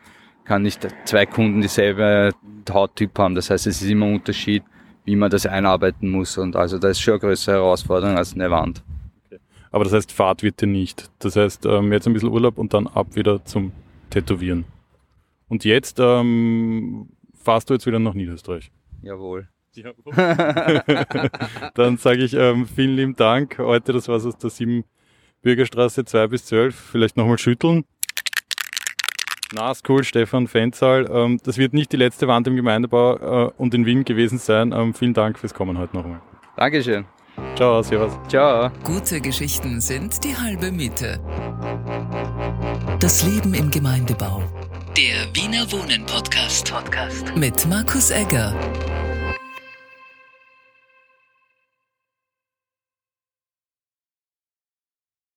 kann 0.49 0.63
nicht 0.63 0.87
zwei 1.05 1.27
Kunden 1.27 1.61
dieselbe 1.61 2.31
Hauttyp 2.67 3.19
haben. 3.19 3.35
Das 3.35 3.51
heißt, 3.51 3.67
es 3.67 3.83
ist 3.83 3.89
immer 3.89 4.07
ein 4.07 4.15
Unterschied, 4.15 4.63
wie 5.05 5.15
man 5.15 5.29
das 5.29 5.45
einarbeiten 5.45 6.09
muss. 6.09 6.39
Und 6.39 6.55
also 6.55 6.79
das 6.79 6.91
ist 6.91 7.01
schon 7.01 7.13
eine 7.13 7.19
größere 7.19 7.57
Herausforderung 7.57 8.17
als 8.17 8.33
eine 8.33 8.49
Wand. 8.49 8.83
Okay. 9.27 9.37
Aber 9.69 9.83
das 9.83 9.93
heißt, 9.93 10.11
Fahrt 10.11 10.41
wird 10.41 10.59
dir 10.59 10.65
nicht. 10.65 11.11
Das 11.19 11.35
heißt, 11.35 11.67
ähm, 11.67 11.93
jetzt 11.93 12.07
ein 12.07 12.13
bisschen 12.13 12.31
Urlaub 12.31 12.57
und 12.57 12.73
dann 12.73 12.87
ab 12.87 13.15
wieder 13.15 13.45
zum 13.45 13.73
Tätowieren. 14.09 14.65
Und 15.49 15.65
jetzt 15.65 15.99
ähm, 15.99 17.09
fahrst 17.35 17.69
du 17.69 17.75
jetzt 17.75 17.85
wieder 17.85 17.99
nach 17.99 18.15
Niederösterreich. 18.15 18.71
Jawohl. 19.03 19.47
dann 21.75 21.97
sage 21.97 22.23
ich 22.23 22.33
ähm, 22.33 22.65
vielen 22.65 22.95
lieben 22.95 23.15
Dank. 23.15 23.59
Heute, 23.59 23.93
das 23.93 24.07
war 24.07 24.15
es 24.15 24.25
aus 24.25 24.37
der 24.39 24.49
7 24.49 24.83
Bürgerstraße 25.43 26.05
2 26.05 26.25
bis 26.25 26.45
12. 26.45 26.75
Vielleicht 26.75 27.17
nochmal 27.17 27.37
schütteln. 27.37 27.85
Na, 29.53 29.71
ist 29.71 29.87
cool, 29.89 30.03
Stefan 30.03 30.47
Fenzahl. 30.47 31.09
Ähm, 31.11 31.39
das 31.43 31.57
wird 31.57 31.73
nicht 31.73 31.91
die 31.91 31.97
letzte 31.97 32.27
Wand 32.27 32.47
im 32.47 32.55
Gemeindebau 32.55 33.47
äh, 33.47 33.51
und 33.57 33.73
in 33.73 33.85
Wien 33.85 34.05
gewesen 34.05 34.37
sein. 34.37 34.71
Ähm, 34.71 34.93
vielen 34.93 35.13
Dank 35.13 35.39
fürs 35.39 35.53
Kommen 35.53 35.77
heute 35.77 35.95
nochmal. 35.95 36.21
Dankeschön. 36.55 37.05
Ciao, 37.55 37.81
servus. 37.81 38.13
Ciao. 38.27 38.69
Gute 38.83 39.21
Geschichten 39.21 39.81
sind 39.81 40.23
die 40.23 40.35
halbe 40.35 40.71
Miete. 40.71 41.19
Das 42.99 43.23
Leben 43.23 43.53
im 43.53 43.71
Gemeindebau. 43.71 44.43
Der 44.97 45.33
Wiener 45.33 45.71
Wohnen 45.71 46.05
Podcast. 46.05 46.71
Podcast. 46.71 47.35
Mit 47.35 47.65
Markus 47.67 48.11
Egger. 48.11 48.53